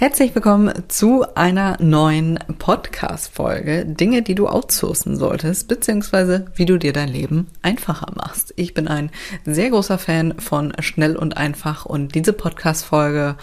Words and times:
Herzlich 0.00 0.32
willkommen 0.32 0.72
zu 0.86 1.24
einer 1.34 1.76
neuen 1.82 2.38
Podcast-Folge. 2.60 3.84
Dinge, 3.84 4.22
die 4.22 4.36
du 4.36 4.46
outsourcen 4.46 5.16
solltest, 5.16 5.66
beziehungsweise 5.66 6.44
wie 6.54 6.66
du 6.66 6.78
dir 6.78 6.92
dein 6.92 7.08
Leben 7.08 7.48
einfacher 7.62 8.12
machst. 8.14 8.54
Ich 8.54 8.74
bin 8.74 8.86
ein 8.86 9.10
sehr 9.44 9.70
großer 9.70 9.98
Fan 9.98 10.38
von 10.38 10.72
schnell 10.78 11.16
und 11.16 11.36
einfach 11.36 11.84
und 11.84 12.14
diese 12.14 12.32
Podcast-Folge, 12.32 13.38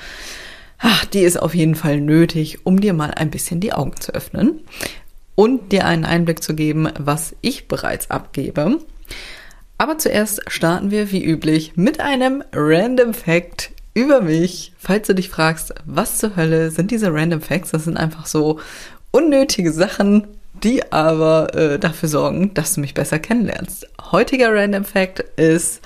die 1.12 1.24
ist 1.24 1.42
auf 1.42 1.54
jeden 1.54 1.76
Fall 1.76 2.00
nötig, 2.00 2.66
um 2.66 2.80
dir 2.80 2.94
mal 2.94 3.12
ein 3.12 3.32
bisschen 3.32 3.60
die 3.60 3.74
Augen 3.74 4.00
zu 4.00 4.14
öffnen 4.14 4.62
und 5.36 5.74
dir 5.74 5.86
einen 5.86 6.06
Einblick 6.06 6.42
zu 6.42 6.56
geben, 6.56 6.88
was 6.98 7.36
ich 7.42 7.68
bereits 7.68 8.10
abgebe. 8.12 8.80
Aber 9.78 9.98
zuerst 9.98 10.42
starten 10.48 10.90
wir 10.90 11.12
wie 11.12 11.22
üblich 11.22 11.74
mit 11.76 12.00
einem 12.00 12.46
Random 12.54 13.14
Fact 13.14 13.72
über 13.96 14.22
mich. 14.22 14.74
Falls 14.78 15.08
du 15.08 15.16
dich 15.16 15.30
fragst, 15.30 15.74
was 15.86 16.20
zur 16.20 16.36
Hölle 16.36 16.70
sind 16.70 16.92
diese 16.92 17.12
Random 17.12 17.42
Facts? 17.42 17.72
Das 17.72 17.86
sind 17.86 17.98
einfach 17.98 18.28
so 18.28 18.60
unnötige 19.10 19.72
Sachen, 19.72 20.28
die 20.64 20.92
aber 20.92 21.56
äh, 21.56 21.80
dafür 21.80 22.10
sorgen, 22.10 22.54
dass 22.54 22.76
du 22.76 22.82
mich 22.82 22.94
besser 22.94 23.18
kennenlernst. 23.18 23.88
Heutiger 24.12 24.54
Random 24.54 24.86
Fact 24.86 25.22
ist, 25.38 25.82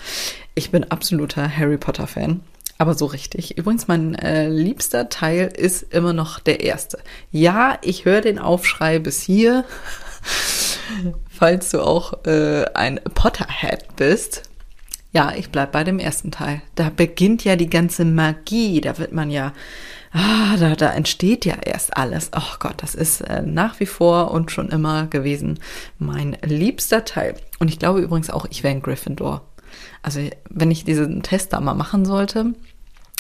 ich 0.56 0.72
bin 0.72 0.84
absoluter 0.92 1.56
Harry 1.56 1.78
Potter 1.78 2.08
Fan. 2.08 2.42
Aber 2.80 2.96
so 2.96 3.06
richtig. 3.06 3.58
Übrigens, 3.58 3.88
mein 3.88 4.16
äh, 4.16 4.48
liebster 4.48 5.10
Teil 5.10 5.52
ist 5.56 5.94
immer 5.94 6.14
noch 6.14 6.40
der 6.40 6.62
erste. 6.62 7.00
Ja, 7.30 7.78
ich 7.82 8.06
höre 8.06 8.22
den 8.22 8.40
Aufschrei 8.40 9.00
bis 9.00 9.22
hier. 9.22 9.66
Falls 11.30 11.72
du 11.72 11.82
auch 11.82 12.26
äh, 12.26 12.66
ein 12.74 13.00
Potterhead 13.14 13.96
bist, 13.98 14.49
ja, 15.12 15.34
ich 15.36 15.50
bleib 15.50 15.72
bei 15.72 15.84
dem 15.84 16.00
ersten 16.00 16.32
Teil. 16.32 16.62
Da 16.76 16.92
beginnt 16.96 17.44
ja 17.44 17.56
die 17.56 17.70
ganze 17.70 18.06
Magie. 18.06 18.80
Da 18.80 18.98
wird 19.00 19.12
man 19.12 19.32
ja, 19.32 19.54
ah, 20.12 20.56
da, 20.58 20.76
da 20.76 20.92
entsteht 20.92 21.46
ja 21.46 21.56
erst 21.56 21.98
alles. 21.98 22.30
Oh 22.36 22.56
Gott, 22.60 22.76
das 22.78 22.94
ist 22.94 23.22
äh, 23.22 23.42
nach 23.42 23.80
wie 23.80 23.88
vor 23.88 24.32
und 24.32 24.52
schon 24.52 24.70
immer 24.70 25.08
gewesen 25.08 25.60
mein 25.98 26.38
liebster 26.44 27.06
Teil. 27.06 27.36
Und 27.60 27.70
ich 27.70 27.80
glaube 27.80 28.02
übrigens 28.02 28.30
auch, 28.30 28.46
ich 28.50 28.64
wäre 28.64 28.76
ein 28.76 28.84
Gryffindor. 28.84 29.42
Also, 30.02 30.22
wenn 30.50 30.72
ich 30.72 30.84
diesen 30.84 31.24
Test 31.24 31.54
da 31.54 31.60
mal 31.60 31.74
machen 31.74 32.06
sollte, 32.06 32.54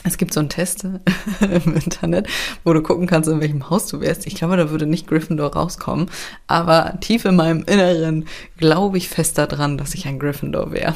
es 0.04 0.18
gibt 0.18 0.34
so 0.34 0.40
einen 0.40 0.50
Test 0.50 0.84
im 1.42 1.76
Internet, 1.76 2.28
wo 2.64 2.74
du 2.74 2.82
gucken 2.82 3.08
kannst, 3.08 3.30
in 3.30 3.42
welchem 3.42 3.70
Haus 3.70 3.88
du 3.88 4.00
wärst. 4.00 4.28
Ich 4.28 4.36
glaube, 4.36 4.56
da 4.56 4.70
würde 4.70 4.86
nicht 4.86 5.08
Gryffindor 5.08 5.54
rauskommen. 5.54 6.10
Aber 6.48 6.98
tief 7.02 7.26
in 7.26 7.36
meinem 7.36 7.64
Inneren 7.64 8.26
glaube 8.58 8.98
ich 8.98 9.10
fest 9.10 9.38
daran, 9.38 9.78
dass 9.78 9.94
ich 9.94 10.08
ein 10.08 10.20
Gryffindor 10.20 10.72
wäre. 10.72 10.96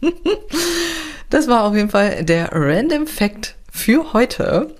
das 1.30 1.48
war 1.48 1.64
auf 1.64 1.74
jeden 1.74 1.90
Fall 1.90 2.24
der 2.24 2.50
Random 2.52 3.06
Fact 3.06 3.56
für 3.70 4.12
heute. 4.14 4.74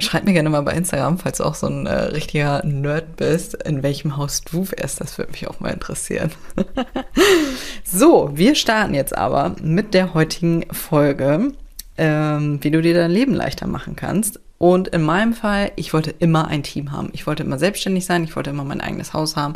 Schreib 0.00 0.24
mir 0.24 0.32
gerne 0.32 0.50
mal 0.50 0.62
bei 0.62 0.72
Instagram, 0.72 1.18
falls 1.18 1.38
du 1.38 1.44
auch 1.44 1.54
so 1.54 1.68
ein 1.68 1.86
äh, 1.86 1.94
richtiger 1.94 2.64
Nerd 2.64 3.16
bist, 3.16 3.54
in 3.62 3.84
welchem 3.84 4.16
Haus 4.16 4.40
du 4.40 4.66
wärst. 4.68 5.00
Das 5.00 5.16
würde 5.18 5.30
mich 5.30 5.46
auch 5.46 5.60
mal 5.60 5.68
interessieren. 5.68 6.32
so, 7.84 8.30
wir 8.34 8.54
starten 8.54 8.94
jetzt 8.94 9.16
aber 9.16 9.54
mit 9.62 9.94
der 9.94 10.14
heutigen 10.14 10.64
Folge 10.72 11.52
ähm, 11.96 12.58
wie 12.62 12.70
du 12.70 12.80
dir 12.82 12.94
dein 12.94 13.10
Leben 13.10 13.34
leichter 13.34 13.66
machen 13.66 13.96
kannst. 13.96 14.40
Und 14.58 14.88
in 14.88 15.02
meinem 15.02 15.32
Fall, 15.32 15.72
ich 15.76 15.92
wollte 15.92 16.10
immer 16.10 16.48
ein 16.48 16.62
Team 16.62 16.92
haben. 16.92 17.10
Ich 17.12 17.26
wollte 17.26 17.42
immer 17.42 17.58
selbstständig 17.58 18.04
sein, 18.06 18.24
ich 18.24 18.36
wollte 18.36 18.50
immer 18.50 18.64
mein 18.64 18.80
eigenes 18.80 19.12
Haus 19.12 19.36
haben 19.36 19.54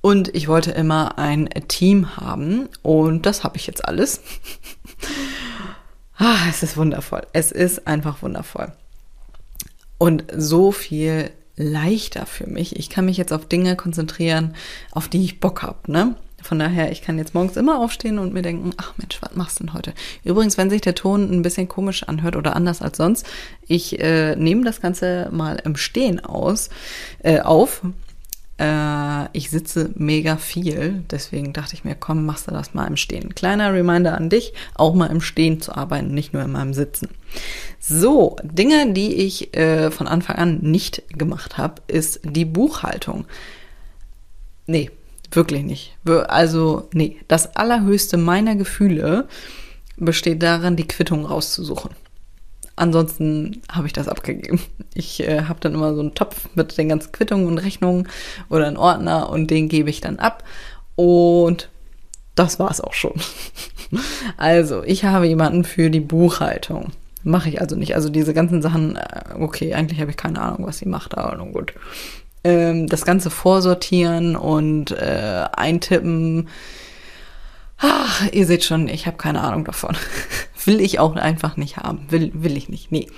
und 0.00 0.34
ich 0.34 0.48
wollte 0.48 0.70
immer 0.70 1.18
ein 1.18 1.48
Team 1.68 2.16
haben. 2.16 2.68
Und 2.82 3.26
das 3.26 3.44
habe 3.44 3.56
ich 3.56 3.66
jetzt 3.66 3.84
alles. 3.84 4.22
ah, 6.16 6.38
es 6.48 6.62
ist 6.62 6.76
wundervoll. 6.76 7.26
Es 7.32 7.52
ist 7.52 7.86
einfach 7.86 8.22
wundervoll. 8.22 8.72
Und 9.98 10.24
so 10.34 10.72
viel 10.72 11.30
leichter 11.56 12.24
für 12.24 12.46
mich. 12.46 12.76
Ich 12.76 12.88
kann 12.88 13.04
mich 13.04 13.18
jetzt 13.18 13.32
auf 13.32 13.46
Dinge 13.46 13.76
konzentrieren, 13.76 14.54
auf 14.92 15.08
die 15.08 15.22
ich 15.22 15.40
Bock 15.40 15.62
habe, 15.62 15.92
ne? 15.92 16.16
Von 16.42 16.58
daher, 16.58 16.90
ich 16.90 17.02
kann 17.02 17.18
jetzt 17.18 17.34
morgens 17.34 17.56
immer 17.56 17.78
aufstehen 17.78 18.18
und 18.18 18.32
mir 18.32 18.42
denken, 18.42 18.72
ach 18.76 18.94
Mensch, 18.96 19.20
was 19.20 19.34
machst 19.34 19.60
du 19.60 19.64
denn 19.64 19.74
heute? 19.74 19.92
Übrigens, 20.24 20.58
wenn 20.58 20.70
sich 20.70 20.80
der 20.80 20.94
Ton 20.94 21.30
ein 21.30 21.42
bisschen 21.42 21.68
komisch 21.68 22.04
anhört 22.04 22.36
oder 22.36 22.56
anders 22.56 22.82
als 22.82 22.96
sonst, 22.96 23.26
ich 23.66 24.00
äh, 24.00 24.36
nehme 24.36 24.64
das 24.64 24.80
Ganze 24.80 25.28
mal 25.32 25.60
im 25.64 25.76
Stehen 25.76 26.20
aus, 26.20 26.70
äh, 27.22 27.40
auf. 27.40 27.82
Äh, 28.58 29.28
ich 29.32 29.50
sitze 29.50 29.90
mega 29.94 30.36
viel, 30.36 31.04
deswegen 31.10 31.52
dachte 31.52 31.74
ich 31.74 31.84
mir, 31.84 31.94
komm, 31.94 32.26
machst 32.26 32.46
du 32.46 32.50
das 32.50 32.74
mal 32.74 32.86
im 32.86 32.96
Stehen. 32.96 33.34
Kleiner 33.34 33.72
Reminder 33.72 34.14
an 34.16 34.28
dich, 34.28 34.52
auch 34.74 34.94
mal 34.94 35.06
im 35.06 35.20
Stehen 35.20 35.60
zu 35.60 35.74
arbeiten, 35.74 36.12
nicht 36.12 36.32
nur 36.32 36.42
in 36.42 36.52
meinem 36.52 36.74
Sitzen. 36.74 37.08
So, 37.78 38.36
Dinge, 38.42 38.92
die 38.92 39.14
ich 39.14 39.56
äh, 39.56 39.90
von 39.90 40.06
Anfang 40.08 40.36
an 40.36 40.58
nicht 40.60 41.02
gemacht 41.16 41.56
habe, 41.56 41.80
ist 41.86 42.20
die 42.24 42.44
Buchhaltung. 42.44 43.24
Nee, 44.66 44.90
Wirklich 45.30 45.62
nicht. 45.62 45.96
Also, 46.28 46.88
nee, 46.92 47.16
das 47.28 47.54
allerhöchste 47.56 48.16
meiner 48.16 48.56
Gefühle 48.56 49.28
besteht 49.96 50.42
darin, 50.42 50.76
die 50.76 50.88
Quittung 50.88 51.24
rauszusuchen. 51.24 51.90
Ansonsten 52.76 53.60
habe 53.70 53.86
ich 53.86 53.92
das 53.92 54.08
abgegeben. 54.08 54.60
Ich 54.94 55.20
äh, 55.20 55.42
habe 55.42 55.60
dann 55.60 55.74
immer 55.74 55.94
so 55.94 56.00
einen 56.00 56.14
Topf 56.14 56.48
mit 56.54 56.76
den 56.78 56.88
ganzen 56.88 57.12
Quittungen 57.12 57.46
und 57.46 57.58
Rechnungen 57.58 58.08
oder 58.48 58.66
einen 58.66 58.78
Ordner 58.78 59.28
und 59.28 59.50
den 59.50 59.68
gebe 59.68 59.90
ich 59.90 60.00
dann 60.00 60.18
ab. 60.18 60.42
Und 60.96 61.68
das 62.34 62.58
war 62.58 62.70
es 62.70 62.80
auch 62.80 62.94
schon. 62.94 63.14
Also, 64.36 64.84
ich 64.84 65.04
habe 65.04 65.26
jemanden 65.26 65.64
für 65.64 65.90
die 65.90 65.98
Buchhaltung. 65.98 66.92
Mache 67.24 67.48
ich 67.48 67.60
also 67.60 67.74
nicht. 67.74 67.96
Also 67.96 68.08
diese 68.08 68.32
ganzen 68.32 68.62
Sachen, 68.62 68.94
äh, 68.94 69.34
okay, 69.40 69.74
eigentlich 69.74 70.00
habe 70.00 70.12
ich 70.12 70.16
keine 70.16 70.40
Ahnung, 70.40 70.64
was 70.64 70.78
sie 70.78 70.88
macht, 70.88 71.18
aber 71.18 71.36
nun 71.36 71.52
gut 71.52 71.74
ähm, 72.44 72.86
das 72.86 73.04
Ganze 73.04 73.30
vorsortieren 73.30 74.36
und 74.36 74.92
äh, 74.92 75.44
eintippen. 75.52 76.48
Ach, 77.78 78.28
ihr 78.32 78.46
seht 78.46 78.64
schon, 78.64 78.88
ich 78.88 79.06
habe 79.06 79.16
keine 79.16 79.40
Ahnung 79.40 79.64
davon. 79.64 79.96
will 80.66 80.80
ich 80.80 80.98
auch 80.98 81.16
einfach 81.16 81.56
nicht 81.56 81.78
haben. 81.78 82.06
Will, 82.10 82.30
will 82.34 82.56
ich 82.56 82.68
nicht. 82.68 82.92
Nee. 82.92 83.08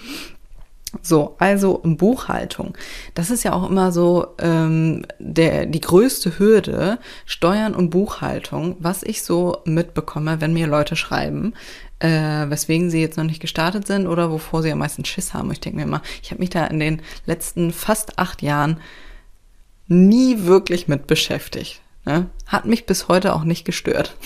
So, 1.00 1.36
also 1.38 1.80
Buchhaltung. 1.82 2.76
Das 3.14 3.30
ist 3.30 3.44
ja 3.44 3.54
auch 3.54 3.68
immer 3.68 3.92
so 3.92 4.26
ähm, 4.38 5.06
der, 5.18 5.64
die 5.64 5.80
größte 5.80 6.38
Hürde, 6.38 6.98
Steuern 7.24 7.74
und 7.74 7.88
Buchhaltung, 7.88 8.76
was 8.78 9.02
ich 9.02 9.22
so 9.22 9.58
mitbekomme, 9.64 10.42
wenn 10.42 10.52
mir 10.52 10.66
Leute 10.66 10.94
schreiben, 10.94 11.54
äh, 11.98 12.08
weswegen 12.08 12.90
sie 12.90 13.00
jetzt 13.00 13.16
noch 13.16 13.24
nicht 13.24 13.40
gestartet 13.40 13.86
sind 13.86 14.06
oder 14.06 14.30
wovor 14.30 14.62
sie 14.62 14.70
am 14.70 14.80
meisten 14.80 15.06
Schiss 15.06 15.32
haben. 15.32 15.50
Ich 15.50 15.60
denke 15.60 15.78
mir 15.78 15.84
immer, 15.84 16.02
ich 16.22 16.30
habe 16.30 16.40
mich 16.40 16.50
da 16.50 16.66
in 16.66 16.78
den 16.78 17.00
letzten 17.24 17.72
fast 17.72 18.18
acht 18.18 18.42
Jahren 18.42 18.78
nie 19.88 20.44
wirklich 20.44 20.88
mit 20.88 21.06
beschäftigt. 21.06 21.80
Ne? 22.04 22.26
Hat 22.46 22.64
mich 22.64 22.86
bis 22.86 23.08
heute 23.08 23.34
auch 23.34 23.44
nicht 23.44 23.64
gestört. 23.64 24.16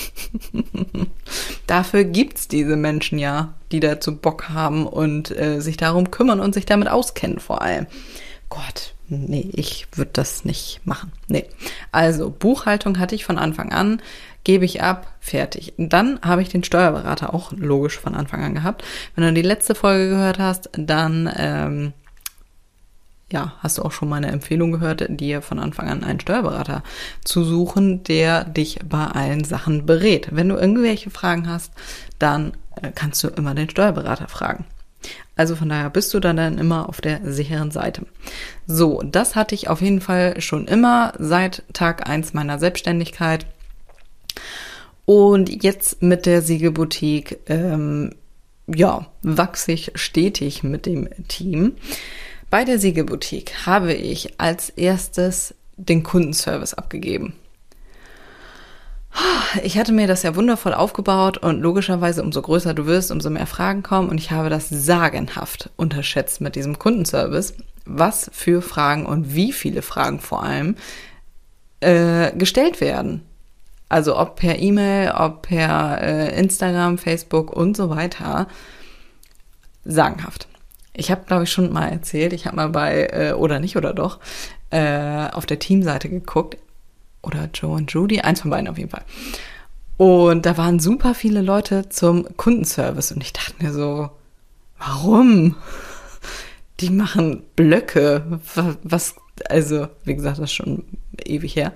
Dafür 1.66 2.04
gibt's 2.04 2.48
diese 2.48 2.76
Menschen 2.76 3.18
ja, 3.18 3.54
die 3.70 3.80
dazu 3.80 4.16
Bock 4.16 4.48
haben 4.48 4.86
und 4.86 5.30
äh, 5.36 5.60
sich 5.60 5.76
darum 5.76 6.10
kümmern 6.10 6.40
und 6.40 6.54
sich 6.54 6.64
damit 6.64 6.88
auskennen 6.88 7.38
vor 7.38 7.60
allem. 7.60 7.86
Gott, 8.48 8.94
nee, 9.08 9.50
ich 9.52 9.88
würde 9.92 10.12
das 10.14 10.44
nicht 10.44 10.80
machen. 10.84 11.12
Nee. 11.28 11.44
Also, 11.92 12.30
Buchhaltung 12.30 12.98
hatte 12.98 13.14
ich 13.14 13.24
von 13.24 13.38
Anfang 13.38 13.72
an, 13.72 14.00
gebe 14.44 14.64
ich 14.64 14.80
ab, 14.80 15.12
fertig. 15.20 15.74
Dann 15.76 16.20
habe 16.22 16.40
ich 16.40 16.48
den 16.48 16.64
Steuerberater 16.64 17.34
auch 17.34 17.52
logisch 17.52 17.98
von 17.98 18.14
Anfang 18.14 18.42
an 18.42 18.54
gehabt. 18.54 18.84
Wenn 19.14 19.24
du 19.24 19.32
die 19.32 19.46
letzte 19.46 19.74
Folge 19.74 20.08
gehört 20.08 20.38
hast, 20.38 20.70
dann 20.72 21.30
ähm, 21.36 21.92
ja, 23.30 23.54
hast 23.58 23.78
du 23.78 23.82
auch 23.82 23.92
schon 23.92 24.08
meine 24.08 24.28
Empfehlung 24.28 24.70
gehört, 24.70 25.04
dir 25.08 25.42
von 25.42 25.58
Anfang 25.58 25.88
an 25.88 26.04
einen 26.04 26.20
Steuerberater 26.20 26.82
zu 27.24 27.42
suchen, 27.44 28.04
der 28.04 28.44
dich 28.44 28.78
bei 28.88 29.04
allen 29.04 29.42
Sachen 29.42 29.84
berät. 29.84 30.28
Wenn 30.30 30.48
du 30.48 30.56
irgendwelche 30.56 31.10
Fragen 31.10 31.48
hast, 31.48 31.72
dann 32.18 32.52
äh, 32.80 32.92
kannst 32.94 33.24
du 33.24 33.28
immer 33.28 33.54
den 33.54 33.68
Steuerberater 33.68 34.28
fragen. 34.28 34.64
Also 35.34 35.56
von 35.56 35.68
daher 35.68 35.90
bist 35.90 36.14
du 36.14 36.20
dann, 36.20 36.36
dann 36.36 36.58
immer 36.58 36.88
auf 36.88 37.00
der 37.00 37.20
sicheren 37.24 37.70
Seite. 37.70 38.06
So, 38.66 39.02
das 39.02 39.34
hatte 39.34 39.54
ich 39.54 39.68
auf 39.68 39.82
jeden 39.82 40.00
Fall 40.00 40.40
schon 40.40 40.66
immer 40.66 41.12
seit 41.18 41.62
Tag 41.72 42.08
eins 42.08 42.32
meiner 42.32 42.58
Selbstständigkeit. 42.58 43.46
Und 45.04 45.62
jetzt 45.62 46.02
mit 46.02 46.26
der 46.26 46.42
Siegelboutique, 46.42 47.38
ähm, 47.48 48.14
ja, 48.66 49.06
wachse 49.22 49.72
ich 49.72 49.92
stetig 49.94 50.62
mit 50.62 50.86
dem 50.86 51.08
Team. 51.28 51.74
Bei 52.50 52.64
der 52.64 52.78
Siegelboutique 52.78 53.66
habe 53.66 53.92
ich 53.92 54.40
als 54.40 54.70
erstes 54.70 55.54
den 55.76 56.02
Kundenservice 56.02 56.74
abgegeben. 56.74 57.34
Ich 59.62 59.78
hatte 59.78 59.92
mir 59.92 60.06
das 60.06 60.22
ja 60.22 60.36
wundervoll 60.36 60.74
aufgebaut 60.74 61.38
und 61.38 61.60
logischerweise 61.60 62.22
umso 62.22 62.42
größer 62.42 62.74
du 62.74 62.86
wirst, 62.86 63.10
umso 63.10 63.30
mehr 63.30 63.46
Fragen 63.46 63.82
kommen 63.82 64.10
und 64.10 64.18
ich 64.18 64.30
habe 64.30 64.50
das 64.50 64.68
sagenhaft 64.68 65.70
unterschätzt 65.76 66.40
mit 66.40 66.54
diesem 66.54 66.78
Kundenservice, 66.78 67.54
was 67.86 68.30
für 68.32 68.60
Fragen 68.60 69.06
und 69.06 69.34
wie 69.34 69.52
viele 69.52 69.80
Fragen 69.80 70.20
vor 70.20 70.42
allem 70.42 70.76
äh, 71.80 72.32
gestellt 72.36 72.80
werden. 72.80 73.22
Also 73.88 74.18
ob 74.18 74.36
per 74.36 74.58
E-Mail, 74.58 75.12
ob 75.12 75.42
per 75.42 76.02
äh, 76.02 76.38
Instagram, 76.38 76.98
Facebook 76.98 77.52
und 77.52 77.76
so 77.76 77.88
weiter. 77.88 78.48
Sagenhaft. 79.84 80.48
Ich 80.96 81.10
habe, 81.10 81.24
glaube 81.26 81.44
ich, 81.44 81.52
schon 81.52 81.72
mal 81.72 81.88
erzählt, 81.88 82.32
ich 82.32 82.46
habe 82.46 82.56
mal 82.56 82.70
bei, 82.70 83.08
äh, 83.12 83.32
oder 83.32 83.60
nicht, 83.60 83.76
oder 83.76 83.92
doch, 83.92 84.18
äh, 84.70 85.28
auf 85.30 85.46
der 85.46 85.58
Teamseite 85.58 86.08
geguckt. 86.08 86.56
Oder 87.22 87.50
Joe 87.52 87.74
und 87.74 87.92
Judy, 87.92 88.20
eins 88.20 88.40
von 88.40 88.50
beiden 88.50 88.68
auf 88.68 88.78
jeden 88.78 88.90
Fall. 88.90 89.04
Und 89.96 90.46
da 90.46 90.56
waren 90.56 90.78
super 90.78 91.14
viele 91.14 91.42
Leute 91.42 91.88
zum 91.88 92.36
Kundenservice 92.36 93.12
und 93.12 93.22
ich 93.22 93.32
dachte 93.32 93.54
mir 93.60 93.72
so, 93.72 94.10
warum? 94.78 95.56
Die 96.80 96.90
machen 96.90 97.42
Blöcke. 97.56 98.40
Was, 98.82 99.16
also, 99.48 99.88
wie 100.04 100.14
gesagt, 100.14 100.38
das 100.38 100.50
ist 100.50 100.54
schon 100.54 100.84
ewig 101.24 101.56
her. 101.56 101.72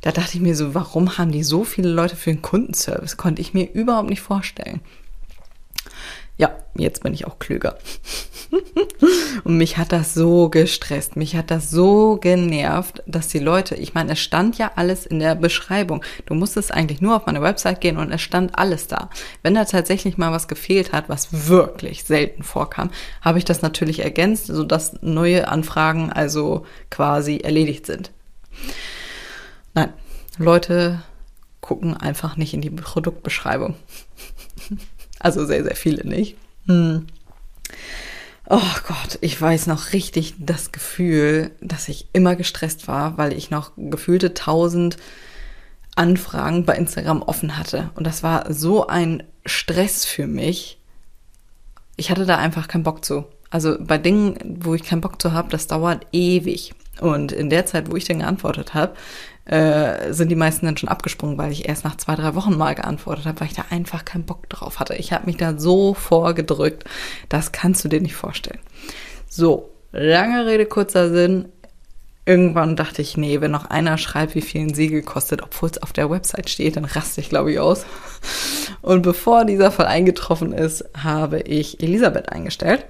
Da 0.00 0.12
dachte 0.12 0.36
ich 0.36 0.40
mir 0.40 0.56
so, 0.56 0.74
warum 0.74 1.18
haben 1.18 1.32
die 1.32 1.42
so 1.42 1.64
viele 1.64 1.88
Leute 1.88 2.16
für 2.16 2.30
den 2.30 2.42
Kundenservice? 2.42 3.16
Konnte 3.16 3.42
ich 3.42 3.54
mir 3.54 3.72
überhaupt 3.72 4.10
nicht 4.10 4.20
vorstellen. 4.20 4.80
Ja, 6.38 6.54
jetzt 6.76 7.02
bin 7.02 7.14
ich 7.14 7.26
auch 7.26 7.38
klüger. 7.38 7.78
und 9.44 9.56
mich 9.56 9.78
hat 9.78 9.90
das 9.90 10.12
so 10.12 10.50
gestresst, 10.50 11.16
mich 11.16 11.34
hat 11.34 11.50
das 11.50 11.70
so 11.70 12.18
genervt, 12.18 13.02
dass 13.06 13.28
die 13.28 13.38
Leute, 13.38 13.74
ich 13.74 13.94
meine, 13.94 14.12
es 14.12 14.20
stand 14.20 14.58
ja 14.58 14.72
alles 14.76 15.06
in 15.06 15.18
der 15.18 15.34
Beschreibung. 15.34 16.04
Du 16.26 16.34
musstest 16.34 16.72
eigentlich 16.72 17.00
nur 17.00 17.16
auf 17.16 17.24
meine 17.24 17.40
Website 17.40 17.80
gehen 17.80 17.96
und 17.96 18.12
es 18.12 18.20
stand 18.20 18.58
alles 18.58 18.86
da. 18.86 19.08
Wenn 19.42 19.54
da 19.54 19.64
tatsächlich 19.64 20.18
mal 20.18 20.30
was 20.30 20.46
gefehlt 20.46 20.92
hat, 20.92 21.08
was 21.08 21.48
wirklich 21.48 22.04
selten 22.04 22.42
vorkam, 22.42 22.90
habe 23.22 23.38
ich 23.38 23.46
das 23.46 23.62
natürlich 23.62 24.00
ergänzt, 24.00 24.46
sodass 24.46 24.98
neue 25.00 25.48
Anfragen 25.48 26.12
also 26.12 26.66
quasi 26.90 27.38
erledigt 27.38 27.86
sind. 27.86 28.10
Nein, 29.72 29.92
Leute 30.36 31.02
gucken 31.62 31.96
einfach 31.96 32.36
nicht 32.36 32.52
in 32.52 32.60
die 32.60 32.70
Produktbeschreibung. 32.70 33.74
Also 35.26 35.44
sehr, 35.44 35.64
sehr 35.64 35.74
viele 35.74 36.06
nicht. 36.06 36.36
Hm. 36.66 37.08
Oh 38.48 38.60
Gott, 38.86 39.18
ich 39.22 39.40
weiß 39.40 39.66
noch 39.66 39.92
richtig 39.92 40.34
das 40.38 40.70
Gefühl, 40.70 41.50
dass 41.60 41.88
ich 41.88 42.06
immer 42.12 42.36
gestresst 42.36 42.86
war, 42.86 43.18
weil 43.18 43.32
ich 43.32 43.50
noch 43.50 43.72
gefühlte 43.76 44.34
tausend 44.34 44.98
Anfragen 45.96 46.64
bei 46.64 46.76
Instagram 46.76 47.22
offen 47.22 47.58
hatte. 47.58 47.90
Und 47.96 48.06
das 48.06 48.22
war 48.22 48.52
so 48.54 48.86
ein 48.86 49.24
Stress 49.44 50.04
für 50.04 50.28
mich. 50.28 50.78
Ich 51.96 52.12
hatte 52.12 52.24
da 52.24 52.36
einfach 52.36 52.68
keinen 52.68 52.84
Bock 52.84 53.04
zu. 53.04 53.24
Also 53.50 53.78
bei 53.80 53.98
Dingen, 53.98 54.60
wo 54.60 54.74
ich 54.74 54.84
keinen 54.84 55.00
Bock 55.00 55.20
zu 55.20 55.32
habe, 55.32 55.50
das 55.50 55.66
dauert 55.66 56.06
ewig. 56.12 56.72
Und 57.00 57.32
in 57.32 57.50
der 57.50 57.66
Zeit, 57.66 57.90
wo 57.90 57.96
ich 57.96 58.04
dann 58.04 58.20
geantwortet 58.20 58.74
habe, 58.74 58.94
äh, 59.46 60.12
sind 60.12 60.28
die 60.28 60.36
meisten 60.36 60.66
dann 60.66 60.76
schon 60.76 60.88
abgesprungen, 60.88 61.38
weil 61.38 61.52
ich 61.52 61.68
erst 61.68 61.84
nach 61.84 61.96
zwei, 61.96 62.16
drei 62.16 62.34
Wochen 62.34 62.56
mal 62.56 62.74
geantwortet 62.74 63.26
habe, 63.26 63.40
weil 63.40 63.46
ich 63.46 63.54
da 63.54 63.66
einfach 63.70 64.04
keinen 64.04 64.24
Bock 64.24 64.48
drauf 64.48 64.80
hatte. 64.80 64.94
Ich 64.94 65.12
habe 65.12 65.26
mich 65.26 65.36
da 65.36 65.58
so 65.58 65.94
vorgedrückt, 65.94 66.84
das 67.28 67.52
kannst 67.52 67.84
du 67.84 67.88
dir 67.88 68.00
nicht 68.00 68.16
vorstellen. 68.16 68.58
So, 69.28 69.70
lange 69.92 70.46
Rede, 70.46 70.66
kurzer 70.66 71.10
Sinn. 71.10 71.48
Irgendwann 72.28 72.74
dachte 72.74 73.02
ich, 73.02 73.16
nee, 73.16 73.40
wenn 73.40 73.52
noch 73.52 73.70
einer 73.70 73.98
schreibt, 73.98 74.34
wie 74.34 74.40
viel 74.40 74.62
ein 74.62 74.74
Siegel 74.74 75.02
kostet, 75.02 75.42
obwohl 75.42 75.70
es 75.70 75.80
auf 75.80 75.92
der 75.92 76.10
Website 76.10 76.50
steht, 76.50 76.74
dann 76.74 76.84
raste 76.84 77.20
ich, 77.20 77.28
glaube 77.28 77.52
ich, 77.52 77.60
aus. 77.60 77.86
Und 78.82 79.02
bevor 79.02 79.44
dieser 79.44 79.70
Fall 79.70 79.86
eingetroffen 79.86 80.52
ist, 80.52 80.84
habe 80.96 81.38
ich 81.42 81.80
Elisabeth 81.80 82.32
eingestellt 82.32 82.84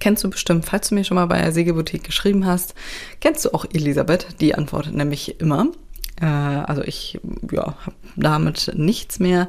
kennst 0.00 0.24
du 0.24 0.30
bestimmt, 0.30 0.64
falls 0.64 0.88
du 0.88 0.94
mir 0.94 1.04
schon 1.04 1.14
mal 1.14 1.26
bei 1.26 1.40
der 1.40 1.52
Sägeboutique 1.52 2.04
geschrieben 2.04 2.46
hast, 2.46 2.74
kennst 3.20 3.44
du 3.44 3.54
auch 3.54 3.64
Elisabeth, 3.72 4.40
die 4.40 4.54
antwortet 4.54 4.94
nämlich 4.94 5.40
immer. 5.40 5.68
Äh, 6.20 6.26
also 6.26 6.82
ich 6.82 7.20
ja, 7.50 7.74
habe 7.84 7.96
damit 8.16 8.72
nichts 8.74 9.18
mehr 9.18 9.48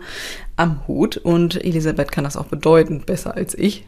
am 0.56 0.88
Hut 0.88 1.18
und 1.18 1.64
Elisabeth 1.64 2.12
kann 2.12 2.24
das 2.24 2.38
auch 2.38 2.46
bedeutend 2.46 3.06
besser 3.06 3.36
als 3.36 3.56
ich 3.56 3.86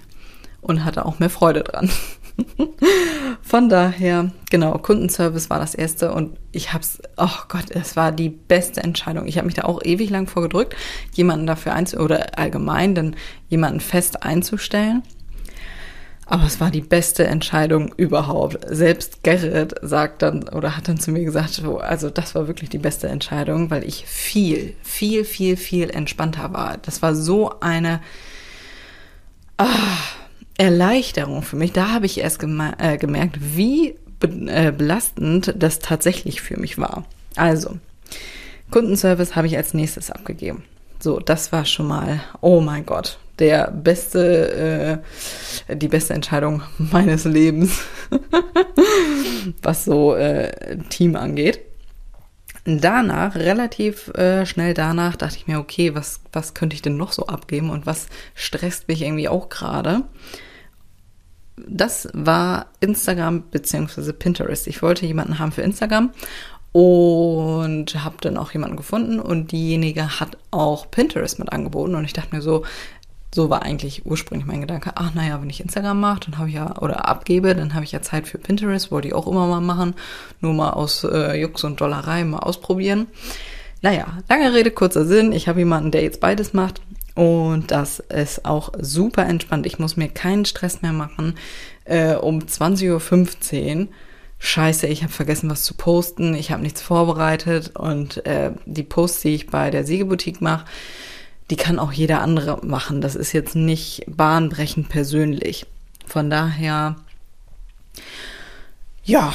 und 0.61 0.83
hatte 0.83 1.05
auch 1.05 1.19
mehr 1.19 1.29
Freude 1.29 1.63
dran. 1.63 1.89
Von 3.41 3.69
daher, 3.69 4.31
genau, 4.49 4.77
Kundenservice 4.77 5.49
war 5.49 5.59
das 5.59 5.75
erste 5.75 6.11
und 6.11 6.37
ich 6.51 6.73
hab's, 6.73 6.99
oh 7.17 7.29
Gott, 7.47 7.69
es 7.69 7.95
war 7.95 8.11
die 8.11 8.29
beste 8.29 8.83
Entscheidung. 8.83 9.27
Ich 9.27 9.37
habe 9.37 9.45
mich 9.45 9.55
da 9.55 9.63
auch 9.63 9.83
ewig 9.83 10.09
lang 10.09 10.27
vorgedrückt, 10.27 10.75
jemanden 11.13 11.47
dafür 11.47 11.73
einzustellen 11.73 12.05
oder 12.05 12.37
allgemein 12.37 12.95
dann 12.95 13.15
jemanden 13.49 13.79
fest 13.79 14.23
einzustellen. 14.23 15.03
Aber 16.27 16.45
es 16.45 16.59
war 16.59 16.71
die 16.71 16.81
beste 16.81 17.25
Entscheidung 17.27 17.93
überhaupt. 17.97 18.57
Selbst 18.67 19.21
Gerrit 19.23 19.75
sagt 19.81 20.23
dann 20.23 20.49
oder 20.49 20.75
hat 20.75 20.87
dann 20.87 20.99
zu 20.99 21.11
mir 21.11 21.23
gesagt, 21.23 21.61
also 21.63 22.09
das 22.09 22.33
war 22.33 22.47
wirklich 22.47 22.69
die 22.69 22.79
beste 22.79 23.07
Entscheidung, 23.07 23.69
weil 23.69 23.83
ich 23.83 24.05
viel, 24.07 24.73
viel, 24.81 25.23
viel, 25.23 25.55
viel 25.55 25.89
entspannter 25.91 26.51
war. 26.51 26.77
Das 26.81 27.03
war 27.03 27.13
so 27.13 27.59
eine 27.59 28.01
ah, 29.57 29.67
Erleichterung 30.57 31.43
für 31.43 31.57
mich. 31.57 31.73
Da 31.73 31.89
habe 31.91 32.07
ich 32.07 32.19
erst 32.19 32.41
äh, 32.41 32.97
gemerkt, 32.97 33.37
wie 33.39 33.95
be 34.19 34.27
äh, 34.51 34.71
belastend 34.71 35.53
das 35.57 35.79
tatsächlich 35.79 36.41
für 36.41 36.59
mich 36.59 36.79
war. 36.79 37.05
Also, 37.35 37.77
Kundenservice 38.71 39.35
habe 39.35 39.47
ich 39.47 39.57
als 39.57 39.73
nächstes 39.73 40.09
abgegeben. 40.09 40.63
So, 40.99 41.19
das 41.19 41.51
war 41.51 41.65
schon 41.65 41.87
mal, 41.87 42.21
oh 42.41 42.61
mein 42.61 42.85
Gott, 42.85 43.19
der 43.39 43.71
beste, 43.71 45.01
äh, 45.67 45.75
die 45.75 45.87
beste 45.87 46.13
Entscheidung 46.13 46.61
meines 46.77 47.25
Lebens, 47.25 47.81
was 49.61 49.85
so 49.85 50.15
äh, 50.15 50.77
Team 50.89 51.15
angeht. 51.15 51.59
Danach, 52.67 53.35
relativ 53.35 54.07
äh, 54.15 54.45
schnell 54.47 54.73
danach, 54.73 55.15
dachte 55.15 55.37
ich 55.37 55.45
mir, 55.45 55.59
okay, 55.59 55.93
was, 55.93 56.21
was 56.33 56.55
könnte 56.55 56.75
ich 56.75 56.81
denn 56.81 56.97
noch 56.97 57.11
so 57.11 57.27
abgeben 57.27 57.69
und 57.69 57.85
was 57.85 58.07
stresst 58.33 58.87
mich 58.87 59.03
irgendwie 59.03 59.29
auch 59.29 59.49
gerade? 59.49 60.01
Das 61.67 62.09
war 62.13 62.65
Instagram 62.79 63.43
beziehungsweise 63.51 64.13
Pinterest. 64.13 64.67
Ich 64.67 64.81
wollte 64.81 65.05
jemanden 65.05 65.37
haben 65.37 65.51
für 65.51 65.61
Instagram 65.61 66.11
und 66.75 68.03
habe 68.03 68.17
dann 68.19 68.35
auch 68.35 68.51
jemanden 68.51 68.75
gefunden 68.75 69.21
und 69.21 69.53
diejenige 69.53 70.19
hat 70.19 70.37
auch 70.51 70.91
Pinterest 70.91 71.39
mit 71.39 71.53
angeboten 71.53 71.95
und 71.95 72.03
ich 72.03 72.11
dachte 72.11 72.35
mir 72.35 72.41
so, 72.41 72.65
so 73.35 73.49
war 73.49 73.63
eigentlich 73.63 74.05
ursprünglich 74.05 74.47
mein 74.47 74.61
Gedanke, 74.61 74.93
ach 74.95 75.13
naja, 75.13 75.41
wenn 75.41 75.49
ich 75.49 75.59
Instagram 75.59 75.99
mache, 75.99 76.21
dann 76.21 76.37
habe 76.37 76.47
ich 76.47 76.55
ja, 76.55 76.77
oder 76.79 77.07
abgebe, 77.09 77.53
dann 77.53 77.73
habe 77.73 77.83
ich 77.83 77.91
ja 77.91 78.01
Zeit 78.01 78.29
für 78.29 78.37
Pinterest, 78.37 78.91
wollte 78.91 79.09
ich 79.09 79.13
auch 79.13 79.27
immer 79.27 79.45
mal 79.45 79.59
machen, 79.59 79.93
nur 80.39 80.53
mal 80.53 80.69
aus 80.69 81.03
äh, 81.03 81.37
Jux 81.37 81.65
und 81.65 81.81
Dollerei 81.81 82.23
mal 82.23 82.39
ausprobieren. 82.39 83.07
Naja, 83.81 84.05
lange 84.29 84.53
Rede, 84.53 84.71
kurzer 84.71 85.05
Sinn, 85.05 85.33
ich 85.33 85.49
habe 85.49 85.59
jemanden, 85.59 85.91
der 85.91 86.01
jetzt 86.01 86.21
beides 86.21 86.53
macht 86.53 86.81
und 87.13 87.71
das 87.71 87.99
ist 87.99 88.45
auch 88.45 88.71
super 88.79 89.25
entspannt. 89.25 89.65
Ich 89.65 89.79
muss 89.79 89.97
mir 89.97 90.07
keinen 90.07 90.45
Stress 90.45 90.81
mehr 90.81 90.93
machen 90.93 91.35
äh, 91.83 92.15
um 92.15 92.39
20.15 92.39 93.81
Uhr. 93.81 93.87
Scheiße, 94.39 94.87
ich 94.87 95.03
habe 95.03 95.11
vergessen, 95.11 95.49
was 95.49 95.63
zu 95.63 95.73
posten, 95.73 96.35
ich 96.35 96.51
habe 96.51 96.61
nichts 96.61 96.81
vorbereitet 96.81 97.75
und 97.75 98.25
äh, 98.25 98.51
die 98.65 98.83
Posts, 98.83 99.21
die 99.21 99.35
ich 99.35 99.47
bei 99.47 99.71
der 99.71 99.85
Siegeboutique 99.85 100.41
mache, 100.41 100.65
die 101.49 101.55
kann 101.55 101.79
auch 101.79 101.91
jeder 101.91 102.21
andere 102.21 102.65
machen. 102.65 103.01
Das 103.01 103.15
ist 103.15 103.33
jetzt 103.33 103.55
nicht 103.55 104.03
bahnbrechend 104.07 104.89
persönlich. 104.89 105.65
Von 106.05 106.29
daher, 106.29 106.95
ja, 109.03 109.33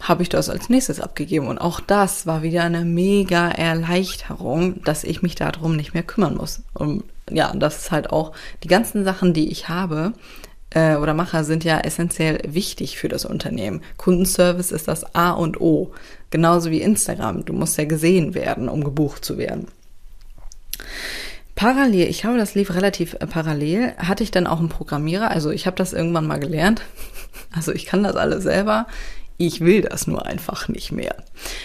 habe 0.00 0.22
ich 0.22 0.28
das 0.28 0.50
als 0.50 0.68
nächstes 0.68 1.00
abgegeben. 1.00 1.46
Und 1.46 1.58
auch 1.58 1.80
das 1.80 2.26
war 2.26 2.42
wieder 2.42 2.64
eine 2.64 2.84
mega 2.84 3.48
Erleichterung, 3.48 4.82
dass 4.82 5.04
ich 5.04 5.22
mich 5.22 5.34
darum 5.34 5.76
nicht 5.76 5.94
mehr 5.94 6.02
kümmern 6.02 6.36
muss. 6.36 6.62
Und 6.74 7.04
ja, 7.30 7.52
das 7.54 7.78
ist 7.78 7.90
halt 7.90 8.10
auch 8.10 8.32
die 8.62 8.68
ganzen 8.68 9.04
Sachen, 9.04 9.34
die 9.34 9.50
ich 9.50 9.68
habe 9.68 10.12
äh, 10.70 10.96
oder 10.96 11.14
mache, 11.14 11.44
sind 11.44 11.64
ja 11.64 11.78
essentiell 11.78 12.40
wichtig 12.46 12.98
für 12.98 13.08
das 13.08 13.24
Unternehmen. 13.24 13.82
Kundenservice 13.96 14.72
ist 14.72 14.88
das 14.88 15.14
A 15.14 15.30
und 15.30 15.60
O. 15.60 15.92
Genauso 16.30 16.70
wie 16.70 16.82
Instagram. 16.82 17.44
Du 17.44 17.52
musst 17.52 17.78
ja 17.78 17.84
gesehen 17.84 18.34
werden, 18.34 18.68
um 18.68 18.84
gebucht 18.84 19.24
zu 19.24 19.38
werden. 19.38 19.68
Parallel, 21.56 22.08
ich 22.08 22.20
glaube, 22.20 22.36
das 22.36 22.54
lief 22.54 22.74
relativ 22.74 23.14
äh, 23.14 23.26
parallel, 23.26 23.94
hatte 23.96 24.22
ich 24.22 24.30
dann 24.30 24.46
auch 24.46 24.58
einen 24.60 24.68
Programmierer. 24.68 25.30
Also 25.30 25.50
ich 25.50 25.66
habe 25.66 25.76
das 25.76 25.94
irgendwann 25.94 26.26
mal 26.26 26.38
gelernt. 26.38 26.82
Also 27.54 27.72
ich 27.72 27.84
kann 27.84 28.02
das 28.02 28.16
alles 28.16 28.44
selber. 28.44 28.86
Ich 29.36 29.60
will 29.60 29.82
das 29.82 30.06
nur 30.06 30.24
einfach 30.24 30.68
nicht 30.68 30.90
mehr. 30.90 31.16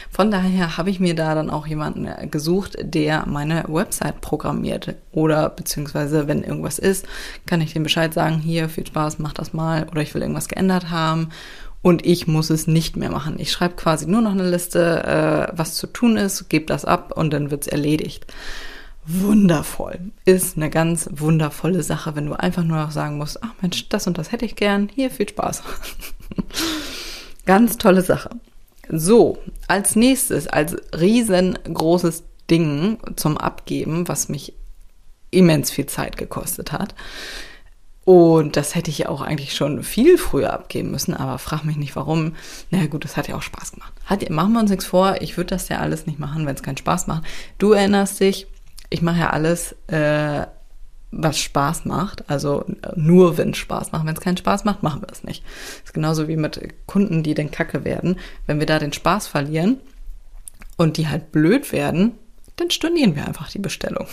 Von 0.10 0.30
daher 0.30 0.78
habe 0.78 0.90
ich 0.90 1.00
mir 1.00 1.16
da 1.16 1.34
dann 1.34 1.50
auch 1.50 1.66
jemanden 1.66 2.06
äh, 2.06 2.28
gesucht, 2.28 2.78
der 2.82 3.26
meine 3.26 3.64
Website 3.68 4.20
programmiert. 4.20 4.96
Oder 5.12 5.50
beziehungsweise, 5.50 6.28
wenn 6.28 6.44
irgendwas 6.44 6.78
ist, 6.78 7.06
kann 7.46 7.62
ich 7.62 7.74
dem 7.74 7.84
Bescheid 7.84 8.14
sagen, 8.14 8.40
hier, 8.40 8.68
viel 8.68 8.86
Spaß, 8.86 9.20
mach 9.20 9.34
das 9.34 9.54
mal. 9.54 9.88
Oder 9.90 10.02
ich 10.02 10.14
will 10.14 10.22
irgendwas 10.22 10.50
geändert 10.50 10.90
haben. 10.90 11.30
Und 11.82 12.06
ich 12.06 12.28
muss 12.28 12.50
es 12.50 12.68
nicht 12.68 12.98
mehr 12.98 13.12
machen. 13.12 13.36
Ich 13.40 13.52
schreibe 13.52 13.76
quasi 13.76 14.08
nur 14.08 14.22
noch 14.22 14.34
eine 14.34 14.50
Liste, 14.50 15.04
äh, 15.04 15.58
was 15.58 15.76
zu 15.76 15.88
tun 15.88 16.18
ist, 16.18 16.50
gebe 16.50 16.66
das 16.66 16.86
ab 16.86 17.14
und 17.16 17.32
dann 17.32 17.50
wird's 17.50 17.68
erledigt 17.68 18.28
wundervoll. 19.06 20.00
Ist 20.26 20.58
eine 20.58 20.70
ganz 20.70 21.10
wundervolle 21.12 21.84
Sache, 21.84 22.16
wenn 22.16 22.28
du 22.28 22.34
einfach 22.34 22.64
nur 22.64 22.78
noch 22.78 22.92
sagen 22.92 23.18
musst, 23.18 23.44
ach 23.44 23.54
Mensch, 23.62 23.90
das 23.90 24.08
und 24.08 24.18
das 24.18 24.32
hätte 24.32 24.46
ich 24.46 24.56
gern. 24.56 24.90
Hier, 24.94 25.10
viel 25.10 25.30
Spaß. 25.30 25.64
ganz 27.46 27.78
tolle 27.78 28.02
Sache. 28.02 28.30
So, 28.90 29.38
als 29.68 29.96
nächstes, 29.96 30.48
als 30.48 30.76
riesengroßes 30.98 32.24
Ding 32.50 33.00
zum 33.16 33.38
Abgeben, 33.38 34.08
was 34.08 34.30
mich 34.30 34.54
immens 35.32 35.72
viel 35.72 35.86
Zeit 35.86 36.18
gekostet 36.18 36.72
hat. 36.72 36.94
Und 38.04 38.58
das 38.58 38.76
hätte 38.76 38.90
ich 38.90 38.98
ja 38.98 39.10
auch 39.10 39.22
eigentlich 39.22 39.54
schon 39.54 39.84
viel 39.84 40.18
früher 40.18 40.52
abgeben 40.54 40.92
müssen, 40.92 41.14
aber 41.14 41.38
frag 41.38 41.64
mich 41.64 41.78
nicht 41.78 41.96
warum. 41.96 42.34
Na 42.70 42.80
naja, 42.80 42.90
gut, 42.90 43.06
das 43.06 43.16
hat 43.16 43.28
ja 43.28 43.36
auch 43.36 43.42
Spaß 43.44 43.74
gemacht. 43.74 43.94
Hat, 44.06 44.28
machen 44.30 44.54
wir 44.54 44.60
uns 44.60 44.72
nichts 44.72 44.86
vor, 44.86 45.22
ich 45.22 45.38
würde 45.38 45.52
das 45.52 45.70
ja 45.70 45.80
alles 45.80 46.08
nicht 46.08 46.20
machen, 46.20 46.46
wenn 46.46 46.56
es 46.56 46.64
keinen 46.64 46.78
Spaß 46.78 47.08
macht. 47.08 47.24
Du 47.60 47.74
erinnerst 47.74 48.20
dich, 48.20 48.48
ich 48.92 49.02
mache 49.02 49.22
ja 49.22 49.30
alles, 49.32 49.76
äh, 49.88 50.46
was 51.12 51.40
Spaß 51.40 51.86
macht. 51.86 52.30
Also 52.30 52.66
nur 52.96 53.38
wenn 53.38 53.52
es 53.52 53.58
Spaß 53.58 53.92
macht. 53.92 54.06
Wenn 54.06 54.14
es 54.14 54.22
keinen 54.22 54.38
Spaß 54.38 54.66
macht, 54.66 54.84
machen 54.84 55.02
wir 55.02 55.12
es 55.12 55.24
nicht. 55.24 55.44
Das 55.44 55.86
ist 55.86 55.94
genauso 55.94 56.28
wie 56.28 56.38
mit 56.38 56.60
Kunden, 56.86 57.24
die 57.24 57.34
den 57.34 57.52
Kacke 57.52 57.84
werden. 57.84 58.18
Wenn 58.46 58.60
wir 58.60 58.68
da 58.68 58.80
den 58.80 58.94
Spaß 58.94 59.28
verlieren 59.28 59.80
und 60.78 60.98
die 60.98 61.08
halt 61.08 61.32
blöd 61.32 61.72
werden, 61.72 62.14
dann 62.58 62.70
stornieren 62.70 63.16
wir 63.16 63.28
einfach 63.28 63.50
die 63.50 63.60
Bestellung. 63.60 64.08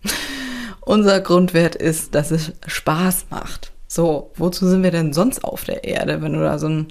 Unser 0.80 1.20
Grundwert 1.20 1.74
ist, 1.74 2.14
dass 2.14 2.30
es 2.30 2.52
Spaß 2.66 3.26
macht. 3.30 3.72
So, 3.86 4.30
wozu 4.36 4.68
sind 4.68 4.82
wir 4.84 4.92
denn 4.92 5.12
sonst 5.12 5.44
auf 5.44 5.64
der 5.64 5.84
Erde, 5.84 6.22
wenn 6.22 6.32
du 6.32 6.40
da 6.40 6.58
so 6.58 6.68
ein 6.68 6.88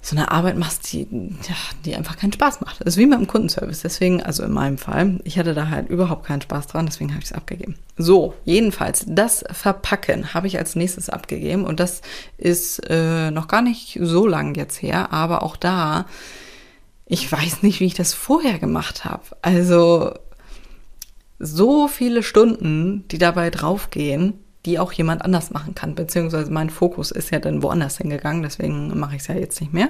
so 0.00 0.16
eine 0.16 0.30
Arbeit 0.30 0.56
machst, 0.56 0.92
die, 0.92 1.08
ja, 1.10 1.56
die 1.84 1.96
einfach 1.96 2.16
keinen 2.16 2.32
Spaß 2.32 2.60
macht. 2.60 2.80
Das 2.80 2.94
ist 2.94 2.96
wie 2.96 3.06
mit 3.06 3.18
dem 3.18 3.26
Kundenservice. 3.26 3.82
Deswegen, 3.82 4.22
also 4.22 4.44
in 4.44 4.52
meinem 4.52 4.78
Fall, 4.78 5.20
ich 5.24 5.38
hatte 5.38 5.54
da 5.54 5.68
halt 5.68 5.88
überhaupt 5.88 6.24
keinen 6.24 6.40
Spaß 6.40 6.68
dran, 6.68 6.86
deswegen 6.86 7.10
habe 7.10 7.20
ich 7.20 7.26
es 7.26 7.32
abgegeben. 7.32 7.76
So, 7.96 8.34
jedenfalls, 8.44 9.04
das 9.08 9.44
Verpacken 9.50 10.34
habe 10.34 10.46
ich 10.46 10.58
als 10.58 10.76
nächstes 10.76 11.10
abgegeben 11.10 11.64
und 11.64 11.80
das 11.80 12.02
ist 12.36 12.78
äh, 12.88 13.30
noch 13.30 13.48
gar 13.48 13.62
nicht 13.62 13.98
so 14.00 14.26
lang 14.26 14.54
jetzt 14.54 14.80
her, 14.82 15.12
aber 15.12 15.42
auch 15.42 15.56
da, 15.56 16.06
ich 17.06 17.30
weiß 17.30 17.62
nicht, 17.62 17.80
wie 17.80 17.86
ich 17.86 17.94
das 17.94 18.14
vorher 18.14 18.58
gemacht 18.58 19.04
habe. 19.04 19.24
Also 19.42 20.14
so 21.40 21.88
viele 21.88 22.22
Stunden, 22.22 23.06
die 23.08 23.18
dabei 23.18 23.50
draufgehen, 23.50 24.34
die 24.68 24.78
auch 24.78 24.92
jemand 24.92 25.22
anders 25.22 25.50
machen 25.50 25.74
kann. 25.74 25.94
Beziehungsweise 25.94 26.50
mein 26.52 26.70
Fokus 26.70 27.10
ist 27.10 27.30
ja 27.30 27.38
dann 27.38 27.62
woanders 27.62 27.98
hingegangen, 27.98 28.42
deswegen 28.42 28.98
mache 28.98 29.16
ich 29.16 29.22
es 29.22 29.28
ja 29.28 29.34
jetzt 29.34 29.60
nicht 29.60 29.72
mehr. 29.72 29.88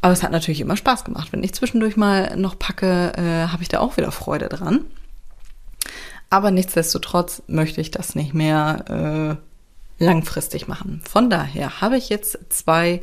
Aber 0.00 0.12
es 0.12 0.22
hat 0.22 0.30
natürlich 0.30 0.60
immer 0.60 0.76
Spaß 0.76 1.04
gemacht. 1.04 1.32
Wenn 1.32 1.42
ich 1.42 1.52
zwischendurch 1.54 1.96
mal 1.96 2.36
noch 2.36 2.58
packe, 2.58 3.12
äh, 3.16 3.48
habe 3.48 3.62
ich 3.62 3.68
da 3.68 3.80
auch 3.80 3.96
wieder 3.96 4.12
Freude 4.12 4.48
dran. 4.48 4.84
Aber 6.30 6.50
nichtsdestotrotz 6.50 7.42
möchte 7.48 7.80
ich 7.80 7.90
das 7.90 8.14
nicht 8.14 8.34
mehr 8.34 9.38
äh, 9.98 10.04
langfristig 10.04 10.68
machen. 10.68 11.02
Von 11.08 11.30
daher 11.30 11.80
habe 11.80 11.96
ich 11.96 12.08
jetzt 12.08 12.38
zwei 12.50 13.00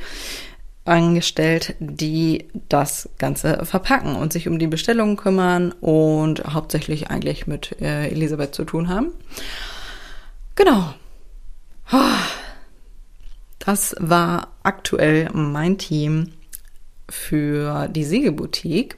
angestellt, 0.86 1.76
die 1.80 2.48
das 2.70 3.10
Ganze 3.18 3.66
verpacken 3.66 4.16
und 4.16 4.32
sich 4.32 4.48
um 4.48 4.60
die 4.60 4.68
Bestellungen 4.68 5.18
kümmern 5.18 5.72
und 5.82 6.44
hauptsächlich 6.54 7.10
eigentlich 7.10 7.48
mit 7.48 7.82
äh, 7.82 8.08
Elisabeth 8.10 8.54
zu 8.54 8.64
tun 8.64 8.88
haben. 8.88 9.12
Genau. 10.56 10.94
Das 13.60 13.96
war 14.00 14.50
aktuell 14.64 15.30
mein 15.34 15.78
Team 15.78 16.34
für 17.10 17.88
die 17.88 18.04
Siegelboutique. 18.04 18.98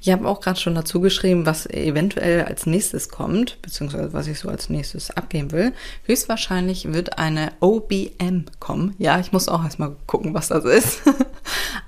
Ich 0.00 0.08
habe 0.10 0.26
auch 0.26 0.40
gerade 0.40 0.58
schon 0.58 0.74
dazu 0.74 1.00
geschrieben, 1.00 1.44
was 1.44 1.66
eventuell 1.66 2.44
als 2.44 2.66
nächstes 2.66 3.10
kommt, 3.10 3.60
beziehungsweise 3.62 4.12
was 4.12 4.26
ich 4.26 4.38
so 4.38 4.48
als 4.48 4.70
nächstes 4.70 5.10
abgeben 5.10 5.52
will. 5.52 5.72
Höchstwahrscheinlich 6.04 6.92
wird 6.92 7.18
eine 7.18 7.52
OBM 7.60 8.46
kommen. 8.58 8.94
Ja, 8.98 9.20
ich 9.20 9.32
muss 9.32 9.48
auch 9.48 9.62
erstmal 9.62 9.94
gucken, 10.06 10.32
was 10.32 10.48
das 10.48 10.64
ist. 10.64 11.02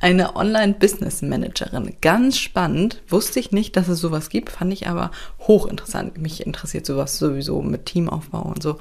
eine 0.02 0.36
Online-Business-Managerin. 0.36 1.96
Ganz 2.00 2.38
spannend. 2.38 3.02
Wusste 3.08 3.40
ich 3.40 3.52
nicht, 3.52 3.76
dass 3.76 3.88
es 3.88 4.00
sowas 4.00 4.28
gibt, 4.28 4.50
fand 4.50 4.72
ich 4.72 4.88
aber 4.88 5.10
hochinteressant. 5.40 6.18
Mich 6.18 6.44
interessiert 6.44 6.86
sowas 6.86 7.18
sowieso 7.18 7.62
mit 7.62 7.86
Teamaufbau 7.86 8.42
und 8.42 8.62
so. 8.62 8.78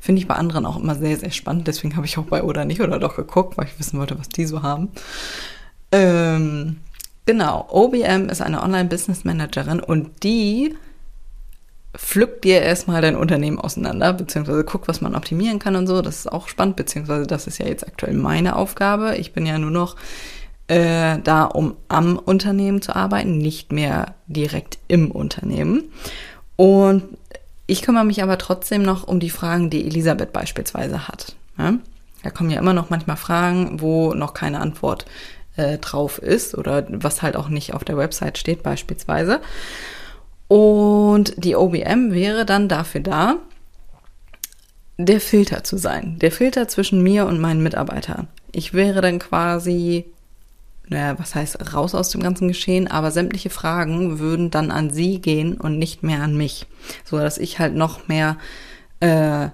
Finde 0.00 0.20
ich 0.20 0.28
bei 0.28 0.34
anderen 0.34 0.66
auch 0.66 0.76
immer 0.76 0.94
sehr, 0.94 1.16
sehr 1.16 1.30
spannend. 1.30 1.68
Deswegen 1.68 1.96
habe 1.96 2.06
ich 2.06 2.18
auch 2.18 2.24
bei 2.24 2.42
oder 2.42 2.64
nicht 2.64 2.80
oder 2.80 2.98
doch 2.98 3.16
geguckt, 3.16 3.56
weil 3.56 3.66
ich 3.66 3.78
wissen 3.78 3.98
wollte, 3.98 4.18
was 4.18 4.28
die 4.28 4.46
so 4.46 4.62
haben. 4.62 4.90
Ähm, 5.92 6.76
Genau, 7.26 7.66
OBM 7.70 8.28
ist 8.28 8.42
eine 8.42 8.62
Online-Business-Managerin 8.62 9.80
und 9.80 10.22
die 10.24 10.76
pflückt 11.96 12.44
dir 12.44 12.60
erstmal 12.60 13.00
dein 13.00 13.16
Unternehmen 13.16 13.58
auseinander, 13.58 14.12
beziehungsweise 14.12 14.64
guckt, 14.64 14.88
was 14.88 15.00
man 15.00 15.14
optimieren 15.14 15.58
kann 15.58 15.74
und 15.76 15.86
so. 15.86 16.02
Das 16.02 16.18
ist 16.18 16.32
auch 16.32 16.48
spannend, 16.48 16.76
beziehungsweise 16.76 17.26
das 17.26 17.46
ist 17.46 17.58
ja 17.58 17.66
jetzt 17.66 17.86
aktuell 17.86 18.12
meine 18.12 18.56
Aufgabe. 18.56 19.16
Ich 19.16 19.32
bin 19.32 19.46
ja 19.46 19.56
nur 19.58 19.70
noch 19.70 19.96
äh, 20.68 21.18
da, 21.22 21.44
um 21.44 21.76
am 21.88 22.18
Unternehmen 22.18 22.82
zu 22.82 22.94
arbeiten, 22.94 23.38
nicht 23.38 23.72
mehr 23.72 24.14
direkt 24.26 24.78
im 24.88 25.10
Unternehmen. 25.10 25.84
Und 26.56 27.04
ich 27.66 27.82
kümmere 27.82 28.04
mich 28.04 28.22
aber 28.22 28.38
trotzdem 28.38 28.82
noch 28.82 29.06
um 29.06 29.20
die 29.20 29.30
Fragen, 29.30 29.70
die 29.70 29.86
Elisabeth 29.86 30.32
beispielsweise 30.32 31.08
hat. 31.08 31.34
Ja? 31.58 31.74
Da 32.22 32.30
kommen 32.30 32.50
ja 32.50 32.58
immer 32.58 32.72
noch 32.72 32.90
manchmal 32.90 33.16
Fragen, 33.16 33.80
wo 33.80 34.14
noch 34.14 34.34
keine 34.34 34.60
Antwort 34.60 35.04
äh, 35.56 35.78
drauf 35.78 36.18
ist 36.18 36.56
oder 36.56 36.86
was 36.88 37.22
halt 37.22 37.36
auch 37.36 37.48
nicht 37.48 37.74
auf 37.74 37.84
der 37.84 37.96
Website 37.96 38.38
steht 38.38 38.62
beispielsweise. 38.62 39.40
Und 40.48 41.34
die 41.36 41.56
OBM 41.56 42.12
wäre 42.12 42.44
dann 42.44 42.68
dafür 42.68 43.00
da, 43.00 43.36
der 44.96 45.20
Filter 45.20 45.64
zu 45.64 45.76
sein. 45.76 46.18
Der 46.20 46.30
Filter 46.30 46.68
zwischen 46.68 47.02
mir 47.02 47.26
und 47.26 47.40
meinen 47.40 47.62
Mitarbeitern. 47.62 48.28
Ich 48.52 48.74
wäre 48.74 49.00
dann 49.00 49.18
quasi, 49.18 50.04
naja, 50.88 51.18
was 51.18 51.34
heißt 51.34 51.74
raus 51.74 51.94
aus 51.94 52.10
dem 52.10 52.22
ganzen 52.22 52.48
Geschehen, 52.48 52.88
aber 52.88 53.10
sämtliche 53.10 53.50
Fragen 53.50 54.18
würden 54.18 54.50
dann 54.50 54.70
an 54.70 54.90
sie 54.90 55.20
gehen 55.20 55.58
und 55.58 55.78
nicht 55.78 56.02
mehr 56.02 56.22
an 56.22 56.36
mich. 56.36 56.66
So 57.04 57.18
dass 57.18 57.38
ich 57.38 57.58
halt 57.58 57.74
noch 57.74 58.08
mehr 58.08 58.36
äh, 59.00 59.48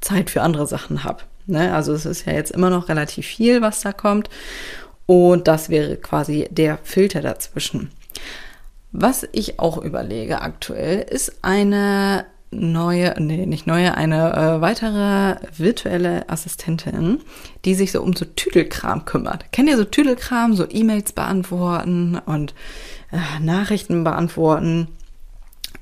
Zeit 0.00 0.30
für 0.30 0.42
andere 0.42 0.66
Sachen 0.66 1.04
habe. 1.04 1.22
Ne? 1.46 1.74
Also 1.74 1.92
es 1.92 2.06
ist 2.06 2.26
ja 2.26 2.32
jetzt 2.32 2.52
immer 2.52 2.70
noch 2.70 2.88
relativ 2.88 3.26
viel, 3.26 3.62
was 3.62 3.80
da 3.80 3.92
kommt. 3.92 4.28
Und 5.06 5.48
das 5.48 5.70
wäre 5.70 5.96
quasi 5.96 6.46
der 6.50 6.78
Filter 6.82 7.22
dazwischen. 7.22 7.90
Was 8.92 9.26
ich 9.32 9.58
auch 9.58 9.78
überlege 9.78 10.40
aktuell, 10.40 11.00
ist 11.00 11.42
eine 11.42 12.26
neue, 12.50 13.14
nee, 13.18 13.46
nicht 13.46 13.66
neue, 13.66 13.94
eine 13.94 14.34
äh, 14.34 14.60
weitere 14.60 15.36
virtuelle 15.56 16.28
Assistentin, 16.28 17.20
die 17.64 17.74
sich 17.74 17.92
so 17.92 18.02
um 18.02 18.14
so 18.14 18.24
Tüdelkram 18.24 19.04
kümmert. 19.04 19.52
Kennt 19.52 19.68
ihr 19.68 19.76
so 19.76 19.84
Tüdelkram, 19.84 20.54
so 20.54 20.66
E-Mails 20.68 21.12
beantworten 21.12 22.18
und 22.24 22.54
äh, 23.12 23.42
Nachrichten 23.42 24.04
beantworten? 24.04 24.88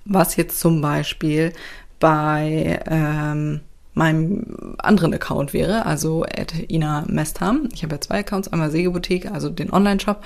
Was 0.04 0.36
jetzt 0.36 0.60
zum 0.60 0.80
Beispiel 0.80 1.52
bei 1.98 2.80
ähm, 2.86 3.60
meinem 3.94 4.76
anderen 4.78 5.14
Account 5.14 5.52
wäre, 5.52 5.86
also 5.86 6.24
at 6.24 6.52
Ina 6.70 7.04
Mestham. 7.08 7.68
Ich 7.72 7.82
habe 7.82 7.94
ja 7.94 8.00
zwei 8.00 8.18
Accounts, 8.20 8.48
einmal 8.48 8.70
Sägeboutique, 8.70 9.30
also 9.32 9.48
den 9.48 9.72
Online-Shop 9.72 10.22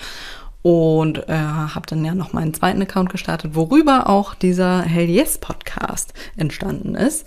und 0.62 1.28
äh, 1.28 1.32
habe 1.32 1.86
dann 1.86 2.04
ja 2.04 2.14
noch 2.14 2.32
meinen 2.32 2.54
zweiten 2.54 2.82
Account 2.82 3.10
gestartet, 3.10 3.54
worüber 3.54 4.08
auch 4.08 4.34
dieser 4.34 4.82
Hell 4.82 5.08
Yes 5.08 5.38
Podcast 5.38 6.12
entstanden 6.36 6.94
ist. 6.94 7.26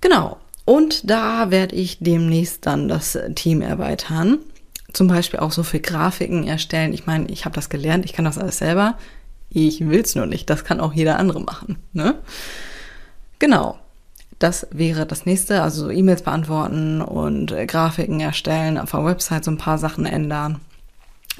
Genau. 0.00 0.38
Und 0.64 1.10
da 1.10 1.50
werde 1.50 1.76
ich 1.76 1.98
demnächst 2.00 2.66
dann 2.66 2.88
das 2.88 3.18
Team 3.34 3.60
erweitern. 3.60 4.38
Zum 4.92 5.08
Beispiel 5.08 5.40
auch 5.40 5.52
so 5.52 5.62
für 5.62 5.80
Grafiken 5.80 6.46
erstellen. 6.46 6.92
Ich 6.92 7.06
meine, 7.06 7.28
ich 7.28 7.44
habe 7.44 7.54
das 7.54 7.68
gelernt, 7.68 8.04
ich 8.04 8.12
kann 8.12 8.24
das 8.24 8.38
alles 8.38 8.58
selber. 8.58 8.96
Ich 9.50 9.86
will 9.88 10.00
es 10.00 10.14
nur 10.14 10.26
nicht. 10.26 10.48
Das 10.50 10.64
kann 10.64 10.80
auch 10.80 10.92
jeder 10.92 11.18
andere 11.18 11.40
machen. 11.40 11.76
Ne? 11.92 12.16
Genau. 13.38 13.78
Das 14.38 14.66
wäre 14.72 15.06
das 15.06 15.26
nächste, 15.26 15.62
also 15.62 15.90
E-Mails 15.90 16.22
beantworten 16.22 17.00
und 17.00 17.52
äh, 17.52 17.66
Grafiken 17.66 18.20
erstellen, 18.20 18.78
auf 18.78 18.90
der 18.90 19.04
Website 19.04 19.44
so 19.44 19.50
ein 19.50 19.58
paar 19.58 19.78
Sachen 19.78 20.06
ändern. 20.06 20.60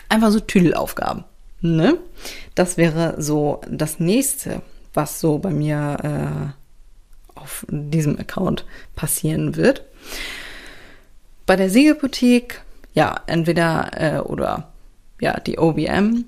Einfach 0.09 0.31
so 0.31 0.41
Tüdelaufgaben. 0.41 1.25
Ne? 1.61 1.99
Das 2.55 2.77
wäre 2.77 3.21
so 3.21 3.61
das 3.69 4.01
nächste, 4.01 4.63
was 4.93 5.21
so 5.21 5.39
bei 5.39 5.51
mir 5.51 6.55
äh, 7.35 7.41
auf 7.41 7.67
diesem 7.69 8.19
Account 8.19 8.65
passieren 8.95 9.57
wird. 9.57 9.85
Bei 11.47 11.57
der 11.57 11.71
Siegelboutique, 11.71 12.63
ja, 12.95 13.21
entweder 13.27 13.91
äh, 13.95 14.19
oder 14.21 14.73
ja, 15.21 15.41
die 15.41 15.59
OBM 15.59 16.25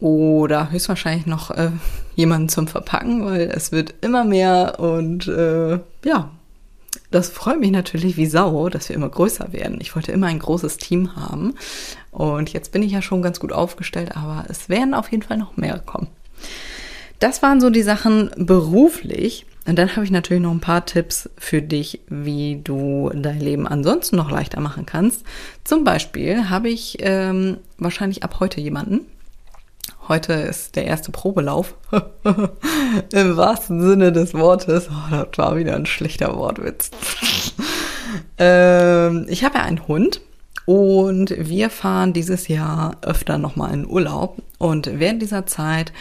oder 0.00 0.70
höchstwahrscheinlich 0.70 1.26
noch 1.26 1.50
äh, 1.50 1.70
jemanden 2.14 2.48
zum 2.48 2.68
Verpacken, 2.68 3.24
weil 3.24 3.50
es 3.54 3.72
wird 3.72 3.94
immer 4.00 4.24
mehr 4.24 4.78
und 4.78 5.26
äh, 5.28 5.78
ja, 6.04 6.30
das 7.14 7.28
freut 7.28 7.60
mich 7.60 7.70
natürlich 7.70 8.16
wie 8.16 8.26
Sau, 8.26 8.68
dass 8.68 8.88
wir 8.88 8.96
immer 8.96 9.08
größer 9.08 9.52
werden. 9.52 9.78
Ich 9.80 9.94
wollte 9.94 10.12
immer 10.12 10.26
ein 10.26 10.38
großes 10.38 10.78
Team 10.78 11.14
haben 11.16 11.54
und 12.10 12.52
jetzt 12.52 12.72
bin 12.72 12.82
ich 12.82 12.92
ja 12.92 13.02
schon 13.02 13.22
ganz 13.22 13.38
gut 13.40 13.52
aufgestellt, 13.52 14.16
aber 14.16 14.44
es 14.48 14.68
werden 14.68 14.94
auf 14.94 15.10
jeden 15.10 15.22
Fall 15.22 15.36
noch 15.36 15.56
mehr 15.56 15.78
kommen. 15.78 16.08
Das 17.20 17.42
waren 17.42 17.60
so 17.60 17.70
die 17.70 17.82
Sachen 17.82 18.30
beruflich. 18.36 19.46
Und 19.66 19.78
dann 19.78 19.96
habe 19.96 20.04
ich 20.04 20.10
natürlich 20.10 20.42
noch 20.42 20.50
ein 20.50 20.60
paar 20.60 20.84
Tipps 20.84 21.30
für 21.38 21.62
dich, 21.62 22.00
wie 22.08 22.60
du 22.62 23.10
dein 23.14 23.40
Leben 23.40 23.66
ansonsten 23.66 24.16
noch 24.16 24.30
leichter 24.30 24.60
machen 24.60 24.84
kannst. 24.84 25.24
Zum 25.64 25.84
Beispiel 25.84 26.50
habe 26.50 26.68
ich 26.68 26.98
ähm, 27.00 27.56
wahrscheinlich 27.78 28.24
ab 28.24 28.40
heute 28.40 28.60
jemanden. 28.60 29.06
Heute 30.06 30.34
ist 30.34 30.76
der 30.76 30.84
erste 30.84 31.12
Probelauf. 31.12 31.74
Im 33.12 33.36
wahrsten 33.38 33.80
Sinne 33.80 34.12
des 34.12 34.34
Wortes. 34.34 34.90
Oh, 34.90 35.10
das 35.10 35.28
war 35.36 35.56
wieder 35.56 35.74
ein 35.74 35.86
schlechter 35.86 36.36
Wortwitz. 36.36 36.90
ähm, 38.38 39.24
ich 39.30 39.44
habe 39.44 39.56
ja 39.56 39.64
einen 39.64 39.88
Hund 39.88 40.20
und 40.66 41.34
wir 41.38 41.70
fahren 41.70 42.12
dieses 42.12 42.48
Jahr 42.48 42.98
öfter 43.00 43.38
nochmal 43.38 43.72
in 43.72 43.86
Urlaub. 43.86 44.42
Und 44.58 44.90
während 44.92 45.22
dieser 45.22 45.46
Zeit 45.46 45.94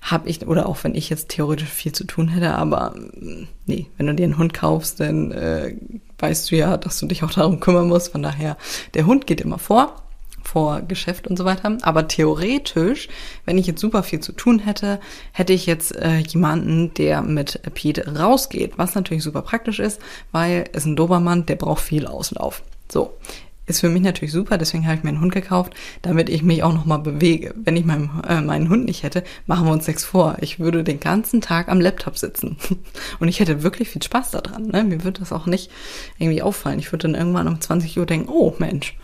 habe 0.00 0.30
ich, 0.30 0.46
oder 0.46 0.66
auch 0.66 0.82
wenn 0.82 0.94
ich 0.94 1.10
jetzt 1.10 1.28
theoretisch 1.28 1.68
viel 1.68 1.92
zu 1.92 2.04
tun 2.04 2.28
hätte, 2.28 2.54
aber 2.54 2.94
mm, 2.96 3.48
nee, 3.66 3.88
wenn 3.98 4.06
du 4.06 4.14
dir 4.14 4.24
einen 4.24 4.38
Hund 4.38 4.54
kaufst, 4.54 5.00
dann 5.00 5.32
äh, 5.32 5.74
weißt 6.18 6.50
du 6.50 6.56
ja, 6.56 6.78
dass 6.78 6.98
du 6.98 7.06
dich 7.06 7.22
auch 7.22 7.32
darum 7.32 7.60
kümmern 7.60 7.88
musst. 7.88 8.12
Von 8.12 8.22
daher, 8.22 8.56
der 8.94 9.04
Hund 9.04 9.26
geht 9.26 9.42
immer 9.42 9.58
vor, 9.58 10.03
vor 10.54 10.82
Geschäft 10.82 11.26
und 11.26 11.36
so 11.36 11.44
weiter. 11.44 11.76
Aber 11.82 12.06
theoretisch, 12.06 13.08
wenn 13.44 13.58
ich 13.58 13.66
jetzt 13.66 13.80
super 13.80 14.04
viel 14.04 14.20
zu 14.20 14.30
tun 14.30 14.60
hätte, 14.60 15.00
hätte 15.32 15.52
ich 15.52 15.66
jetzt 15.66 15.96
äh, 15.96 16.18
jemanden, 16.18 16.94
der 16.94 17.22
mit 17.22 17.60
Pete 17.74 18.16
rausgeht, 18.16 18.78
was 18.78 18.94
natürlich 18.94 19.24
super 19.24 19.42
praktisch 19.42 19.80
ist, 19.80 20.00
weil 20.30 20.64
es 20.72 20.84
ein 20.84 20.94
Dobermann, 20.94 21.44
der 21.44 21.56
braucht 21.56 21.82
viel 21.82 22.06
Auslauf. 22.06 22.62
So, 22.88 23.14
ist 23.66 23.80
für 23.80 23.88
mich 23.88 24.02
natürlich 24.02 24.30
super, 24.30 24.58
deswegen 24.58 24.86
habe 24.86 24.96
ich 24.96 25.02
mir 25.02 25.08
einen 25.08 25.20
Hund 25.20 25.34
gekauft, 25.34 25.74
damit 26.02 26.28
ich 26.28 26.44
mich 26.44 26.62
auch 26.62 26.72
nochmal 26.72 27.00
bewege. 27.00 27.52
Wenn 27.56 27.76
ich 27.76 27.84
meinen, 27.84 28.22
äh, 28.28 28.40
meinen 28.40 28.68
Hund 28.68 28.84
nicht 28.84 29.02
hätte, 29.02 29.24
machen 29.48 29.66
wir 29.66 29.72
uns 29.72 29.88
nichts 29.88 30.04
vor. 30.04 30.36
Ich 30.40 30.60
würde 30.60 30.84
den 30.84 31.00
ganzen 31.00 31.40
Tag 31.40 31.68
am 31.68 31.80
Laptop 31.80 32.16
sitzen. 32.16 32.58
Und 33.18 33.26
ich 33.26 33.40
hätte 33.40 33.64
wirklich 33.64 33.88
viel 33.88 34.02
Spaß 34.02 34.30
daran. 34.30 34.68
Ne? 34.68 34.84
Mir 34.84 35.02
würde 35.02 35.18
das 35.18 35.32
auch 35.32 35.46
nicht 35.46 35.68
irgendwie 36.18 36.42
auffallen. 36.42 36.78
Ich 36.78 36.92
würde 36.92 37.08
dann 37.08 37.16
irgendwann 37.16 37.48
um 37.48 37.60
20 37.60 37.98
Uhr 37.98 38.06
denken, 38.06 38.28
oh 38.28 38.54
Mensch, 38.58 38.94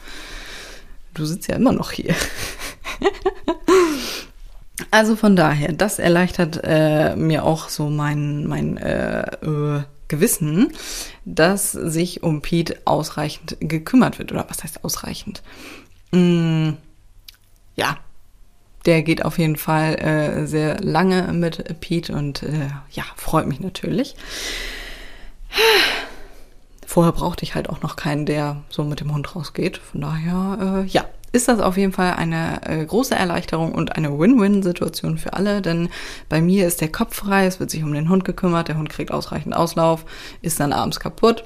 du 1.21 1.27
sitzt 1.27 1.49
ja 1.49 1.57
immer 1.57 1.73
noch 1.73 1.93
hier. 1.93 2.15
also 4.91 5.17
von 5.17 5.37
daher, 5.37 5.73
das 5.73 5.99
erleichtert 5.99 6.61
äh, 6.65 7.15
mir 7.17 7.45
auch 7.45 7.69
so 7.69 7.91
mein, 7.91 8.47
mein 8.47 8.77
äh, 8.79 9.23
äh, 9.45 9.83
Gewissen, 10.09 10.73
dass 11.25 11.73
sich 11.73 12.23
um 12.23 12.43
Pete 12.43 12.79
ausreichend 12.85 13.57
gekümmert 13.61 14.19
wird. 14.19 14.33
Oder 14.33 14.47
was 14.49 14.65
heißt 14.65 14.83
ausreichend? 14.85 15.43
Mm, 16.11 16.71
ja, 17.77 17.99
der 18.87 19.03
geht 19.03 19.25
auf 19.25 19.39
jeden 19.39 19.57
Fall 19.57 19.95
äh, 19.97 20.47
sehr 20.47 20.81
lange 20.81 21.33
mit 21.33 21.81
Pete 21.81 22.13
und 22.13 22.43
äh, 22.43 22.69
ja, 22.91 23.05
freut 23.15 23.47
mich 23.47 23.61
natürlich. 23.61 24.17
Vorher 26.91 27.13
brauchte 27.13 27.45
ich 27.45 27.55
halt 27.55 27.71
auch 27.71 27.83
noch 27.83 27.95
keinen, 27.95 28.27
der 28.27 28.65
so 28.69 28.83
mit 28.83 28.99
dem 28.99 29.15
Hund 29.15 29.37
rausgeht. 29.37 29.79
Von 29.79 30.01
daher, 30.01 30.83
äh, 30.83 30.89
ja, 30.89 31.05
ist 31.31 31.47
das 31.47 31.61
auf 31.61 31.77
jeden 31.77 31.93
Fall 31.93 32.15
eine 32.15 32.63
äh, 32.67 32.85
große 32.85 33.15
Erleichterung 33.15 33.71
und 33.71 33.95
eine 33.95 34.19
Win-Win-Situation 34.19 35.17
für 35.17 35.35
alle, 35.35 35.63
denn 35.63 35.89
bei 36.29 36.41
mir 36.41 36.67
ist 36.67 36.81
der 36.81 36.91
Kopf 36.91 37.15
frei, 37.15 37.47
es 37.47 37.61
wird 37.61 37.71
sich 37.71 37.85
um 37.85 37.93
den 37.93 38.09
Hund 38.09 38.25
gekümmert, 38.25 38.67
der 38.67 38.77
Hund 38.77 38.91
kriegt 38.91 39.13
ausreichend 39.13 39.55
Auslauf, 39.55 40.05
ist 40.43 40.59
dann 40.59 40.73
abends 40.73 40.99
kaputt 40.99 41.45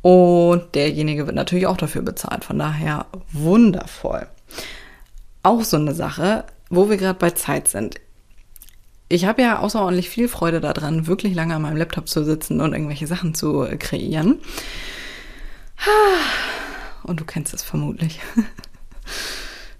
und 0.00 0.74
derjenige 0.74 1.26
wird 1.26 1.36
natürlich 1.36 1.66
auch 1.66 1.76
dafür 1.76 2.00
bezahlt. 2.00 2.46
Von 2.46 2.58
daher 2.58 3.04
wundervoll. 3.30 4.26
Auch 5.42 5.64
so 5.64 5.76
eine 5.76 5.92
Sache, 5.92 6.44
wo 6.70 6.88
wir 6.88 6.96
gerade 6.96 7.18
bei 7.18 7.32
Zeit 7.32 7.68
sind. 7.68 7.96
Ich 9.08 9.24
habe 9.24 9.42
ja 9.42 9.58
außerordentlich 9.60 10.10
viel 10.10 10.28
Freude 10.28 10.60
daran, 10.60 11.06
wirklich 11.06 11.34
lange 11.34 11.54
an 11.54 11.62
meinem 11.62 11.78
Laptop 11.78 12.08
zu 12.08 12.24
sitzen 12.24 12.60
und 12.60 12.72
irgendwelche 12.72 13.06
Sachen 13.06 13.34
zu 13.34 13.66
kreieren. 13.78 14.40
Und 17.04 17.20
du 17.20 17.24
kennst 17.24 17.54
es 17.54 17.62
vermutlich. 17.62 18.20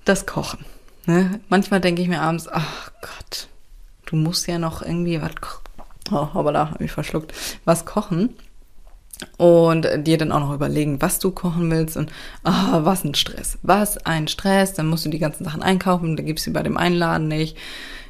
das 0.05 0.25
Kochen. 0.27 0.65
Ne? 1.07 1.41
Manchmal 1.49 1.81
denke 1.81 2.03
ich 2.03 2.09
mir 2.09 2.23
abends, 2.23 2.49
ach 2.51 2.91
Gott, 3.01 3.49
du 4.07 4.17
musst 4.17 4.47
ja 4.47 4.59
noch 4.59 4.83
irgendwie 4.83 5.21
was, 5.21 5.33
oh, 6.11 6.29
aber 6.35 6.53
da 6.53 6.71
habe 6.71 6.85
ich 6.85 6.93
verschluckt, 6.93 7.33
was 7.65 7.85
kochen 7.85 8.35
und 9.37 9.87
dir 10.07 10.19
dann 10.19 10.33
auch 10.33 10.41
noch 10.41 10.55
überlegen, 10.55 11.01
was 11.03 11.19
du 11.19 11.31
kochen 11.31 11.71
willst 11.71 11.97
und 11.97 12.11
ah, 12.45 12.81
was 12.85 13.05
ein 13.05 13.15
Stress, 13.15 13.59
was 13.63 13.99
ein 13.99 14.29
Stress, 14.29 14.75
dann 14.75 14.87
musst 14.87 15.05
du 15.05 15.11
die 15.11 15.19
ganzen 15.19 15.45
Sachen 15.45 15.63
einkaufen, 15.63 16.17
da 16.17 16.23
gibt's 16.23 16.45
sie 16.45 16.51
bei 16.51 16.63
dem 16.63 16.77
Einladen 16.77 17.29
nicht, 17.29 17.57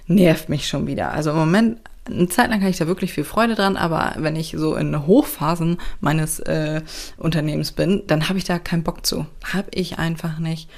nervt 0.09 0.49
mich 0.49 0.66
schon 0.66 0.87
wieder. 0.87 1.12
Also 1.12 1.31
im 1.31 1.37
Moment, 1.37 1.81
eine 2.07 2.29
Zeit 2.29 2.51
lang 2.51 2.61
habe 2.61 2.71
ich 2.71 2.79
da 2.79 2.87
wirklich 2.87 3.12
viel 3.12 3.25
Freude 3.25 3.55
dran, 3.55 3.77
aber 3.77 4.14
wenn 4.16 4.37
ich 4.37 4.55
so 4.57 4.75
in 4.75 5.07
Hochphasen 5.07 5.79
meines 6.01 6.40
äh, 6.40 6.83
Unternehmens 7.16 7.73
bin, 7.73 8.03
dann 8.07 8.29
habe 8.29 8.38
ich 8.38 8.44
da 8.44 8.59
keinen 8.59 8.83
Bock 8.83 9.05
zu. 9.05 9.27
Habe 9.53 9.68
ich 9.73 9.99
einfach 9.99 10.38
nicht. 10.38 10.68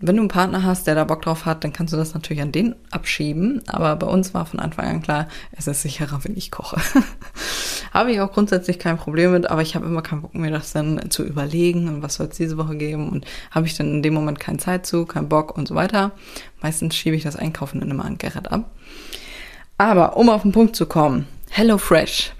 Wenn 0.00 0.16
du 0.16 0.22
einen 0.22 0.28
Partner 0.28 0.64
hast, 0.64 0.86
der 0.86 0.96
da 0.96 1.04
Bock 1.04 1.22
drauf 1.22 1.46
hat, 1.46 1.62
dann 1.62 1.72
kannst 1.72 1.92
du 1.92 1.96
das 1.96 2.14
natürlich 2.14 2.42
an 2.42 2.52
den 2.52 2.74
abschieben. 2.90 3.62
Aber 3.68 3.94
bei 3.96 4.06
uns 4.06 4.34
war 4.34 4.44
von 4.44 4.60
Anfang 4.60 4.86
an 4.86 5.02
klar, 5.02 5.28
es 5.52 5.66
ist 5.66 5.82
sicherer, 5.82 6.24
wenn 6.24 6.36
ich 6.36 6.50
koche. 6.50 6.80
habe 7.92 8.12
ich 8.12 8.20
auch 8.20 8.32
grundsätzlich 8.32 8.78
kein 8.78 8.98
Problem 8.98 9.32
mit, 9.32 9.48
aber 9.48 9.62
ich 9.62 9.76
habe 9.76 9.86
immer 9.86 10.02
keinen 10.02 10.22
Bock, 10.22 10.34
mir 10.34 10.50
das 10.50 10.72
dann 10.72 11.10
zu 11.10 11.24
überlegen 11.24 11.88
und 11.88 12.02
was 12.02 12.14
soll 12.14 12.26
es 12.26 12.36
diese 12.36 12.58
Woche 12.58 12.76
geben 12.76 13.08
und 13.08 13.24
habe 13.52 13.66
ich 13.66 13.76
dann 13.76 13.88
in 13.88 14.02
dem 14.02 14.14
Moment 14.14 14.40
keine 14.40 14.58
Zeit 14.58 14.84
zu, 14.84 15.06
keinen 15.06 15.28
Bock 15.28 15.56
und 15.56 15.68
so 15.68 15.76
weiter. 15.76 16.10
Meistens 16.60 16.96
schiebe 16.96 17.16
ich 17.16 17.22
das 17.22 17.36
Einkaufen 17.36 17.80
dann 17.80 17.90
immer 17.90 18.04
an 18.04 18.18
Gerrit 18.18 18.50
ab. 18.50 18.70
Aber 19.78 20.16
um 20.16 20.28
auf 20.28 20.42
den 20.42 20.52
Punkt 20.52 20.74
zu 20.74 20.86
kommen, 20.86 21.26
Hello 21.50 21.78
Fresh 21.78 22.32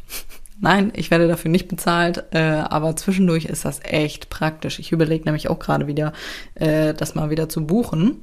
Nein, 0.60 0.92
ich 0.94 1.10
werde 1.10 1.28
dafür 1.28 1.50
nicht 1.50 1.68
bezahlt, 1.68 2.24
äh, 2.30 2.38
aber 2.38 2.96
zwischendurch 2.96 3.46
ist 3.46 3.64
das 3.64 3.80
echt 3.82 4.30
praktisch. 4.30 4.78
Ich 4.78 4.92
überlege 4.92 5.24
nämlich 5.24 5.50
auch 5.50 5.58
gerade 5.58 5.86
wieder, 5.86 6.12
äh, 6.54 6.94
das 6.94 7.14
mal 7.14 7.30
wieder 7.30 7.48
zu 7.48 7.66
buchen. 7.66 8.20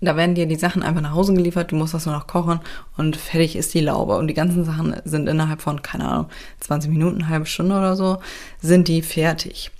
Da 0.00 0.16
werden 0.16 0.34
dir 0.34 0.46
die 0.46 0.56
Sachen 0.56 0.82
einfach 0.82 1.00
nach 1.00 1.14
Hause 1.14 1.34
geliefert, 1.34 1.72
du 1.72 1.76
musst 1.76 1.94
das 1.94 2.06
nur 2.06 2.14
noch 2.14 2.26
kochen 2.26 2.60
und 2.96 3.16
fertig 3.16 3.56
ist 3.56 3.74
die 3.74 3.80
Laube. 3.80 4.16
Und 4.16 4.28
die 4.28 4.34
ganzen 4.34 4.64
Sachen 4.64 4.94
sind 5.04 5.28
innerhalb 5.28 5.62
von, 5.62 5.82
keine 5.82 6.06
Ahnung, 6.06 6.28
20 6.60 6.90
Minuten, 6.90 7.28
halbe 7.28 7.46
Stunde 7.46 7.76
oder 7.76 7.96
so, 7.96 8.18
sind 8.60 8.88
die 8.88 9.02
fertig. 9.02 9.70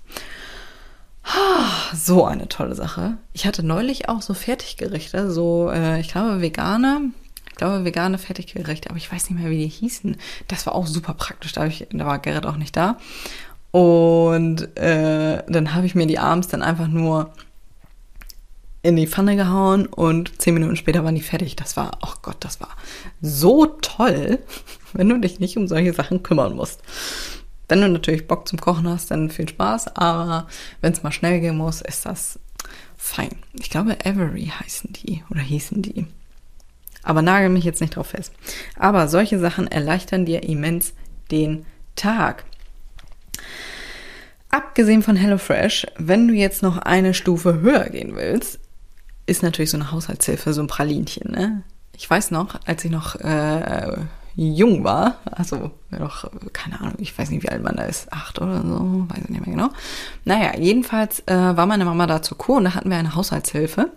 So 1.95 2.25
eine 2.25 2.49
tolle 2.49 2.75
Sache. 2.75 3.17
Ich 3.33 3.47
hatte 3.47 3.64
neulich 3.64 4.09
auch 4.09 4.21
so 4.21 4.35
Fertiggerichte, 4.35 5.31
so, 5.31 5.71
äh, 5.71 6.01
ich 6.01 6.09
glaube, 6.09 6.40
vegane, 6.40 7.12
ich 7.55 7.59
glaube, 7.59 7.85
vegane 7.85 8.19
Fertiggerichte, 8.19 8.90
aber 8.90 8.99
ich 8.99 9.12
weiß 9.12 9.31
nicht 9.31 9.38
mehr, 9.38 9.49
wie 9.49 9.59
die 9.59 9.69
hießen. 9.69 10.17
Das 10.49 10.67
war 10.67 10.75
auch 10.75 10.88
super 10.88 11.14
praktisch, 11.14 11.53
da, 11.53 11.64
ich, 11.67 11.87
da 11.93 12.05
war 12.05 12.19
Gerrit 12.19 12.47
auch 12.47 12.57
nicht 12.57 12.77
da. 12.77 12.99
Und 13.71 14.77
äh, 14.77 15.40
dann 15.47 15.73
habe 15.73 15.87
ich 15.87 15.95
mir 15.95 16.09
die 16.09 16.19
abends 16.19 16.49
dann 16.49 16.62
einfach 16.62 16.88
nur 16.88 17.33
in 18.83 18.97
die 18.97 19.07
Pfanne 19.07 19.37
gehauen 19.37 19.87
und 19.87 20.43
zehn 20.43 20.55
Minuten 20.55 20.75
später 20.75 21.05
waren 21.05 21.14
die 21.14 21.23
fertig. 21.23 21.55
Das 21.55 21.77
war, 21.77 21.99
oh 22.03 22.14
Gott, 22.23 22.38
das 22.40 22.61
war 22.61 22.71
so 23.23 23.67
toll, 23.67 24.40
wenn 24.93 25.09
du 25.09 25.21
dich 25.21 25.38
nicht 25.38 25.57
um 25.57 25.69
solche 25.69 25.93
Sachen 25.93 26.25
kümmern 26.25 26.57
musst. 26.57 26.83
Wenn 27.69 27.81
du 27.81 27.88
natürlich 27.88 28.27
Bock 28.27 28.49
zum 28.49 28.61
Kochen 28.61 28.88
hast, 28.88 29.12
dann 29.12 29.31
viel 29.31 29.49
Spaß, 29.49 29.95
aber 29.97 30.49
wenn 30.81 30.93
es 30.93 31.05
mal 31.05 31.12
schnell 31.12 31.38
gehen 31.38 31.57
muss, 31.57 31.83
ist 31.83 32.05
das 32.05 32.40
fein. 32.97 33.37
Ich 33.53 33.71
glaube, 33.71 33.97
Avery 34.05 34.53
heißen 34.61 34.93
die 34.93 35.23
oder 35.31 35.40
hießen 35.40 35.83
die. 35.83 36.09
Aber 37.05 37.23
nagel 37.23 37.51
mich 37.51 37.64
jetzt 37.64 37.81
nicht 37.81 37.97
drauf 37.97 38.09
fest. 38.09 38.33
Aber 38.79 39.09
solche 39.09 39.38
Sachen 39.38 39.69
erleichtern 39.69 40.25
dir 40.25 40.43
immens 40.43 40.95
den 41.31 41.67
Tag. 41.97 42.45
Abgesehen 44.51 45.03
von 45.03 45.17
HelloFresh, 45.17 45.87
wenn 45.99 46.29
du 46.29 46.35
jetzt 46.35 46.62
noch 46.62 46.79
eine 46.79 47.12
Stufe 47.12 47.61
höher 47.61 47.88
gehen 47.90 48.14
willst, 48.14 48.61
ist 49.27 49.43
natürlich 49.43 49.71
so 49.71 49.77
eine 49.77 49.90
Haushaltshilfe 49.90 50.53
so 50.53 50.62
ein 50.62 50.67
Pralinchen. 50.67 51.31
Ne? 51.33 51.62
Ich 51.97 52.09
weiß 52.09 52.31
noch, 52.31 52.61
als 52.67 52.85
ich 52.85 52.90
noch 52.90 53.17
äh, 53.17 53.97
jung 54.37 54.85
war, 54.85 55.19
also 55.31 55.71
noch, 55.90 56.31
keine 56.53 56.81
Ahnung, 56.81 56.95
ich 56.99 57.17
weiß 57.17 57.31
nicht, 57.31 57.43
wie 57.43 57.49
alt 57.49 57.62
man 57.62 57.77
da 57.77 57.85
ist, 57.85 58.12
acht 58.12 58.40
oder 58.40 58.62
so, 58.62 59.07
weiß 59.09 59.25
ich 59.25 59.31
nicht 59.31 59.47
mehr 59.47 59.55
genau. 59.55 59.71
Naja, 60.25 60.59
jedenfalls 60.59 61.21
äh, 61.27 61.35
war 61.35 61.67
meine 61.67 61.85
Mama 61.85 62.07
da 62.07 62.23
zur 62.23 62.38
Kur 62.38 62.57
und 62.57 62.64
da 62.64 62.75
hatten 62.75 62.90
wir 62.90 62.97
eine 62.97 63.14
Haushaltshilfe. 63.14 63.90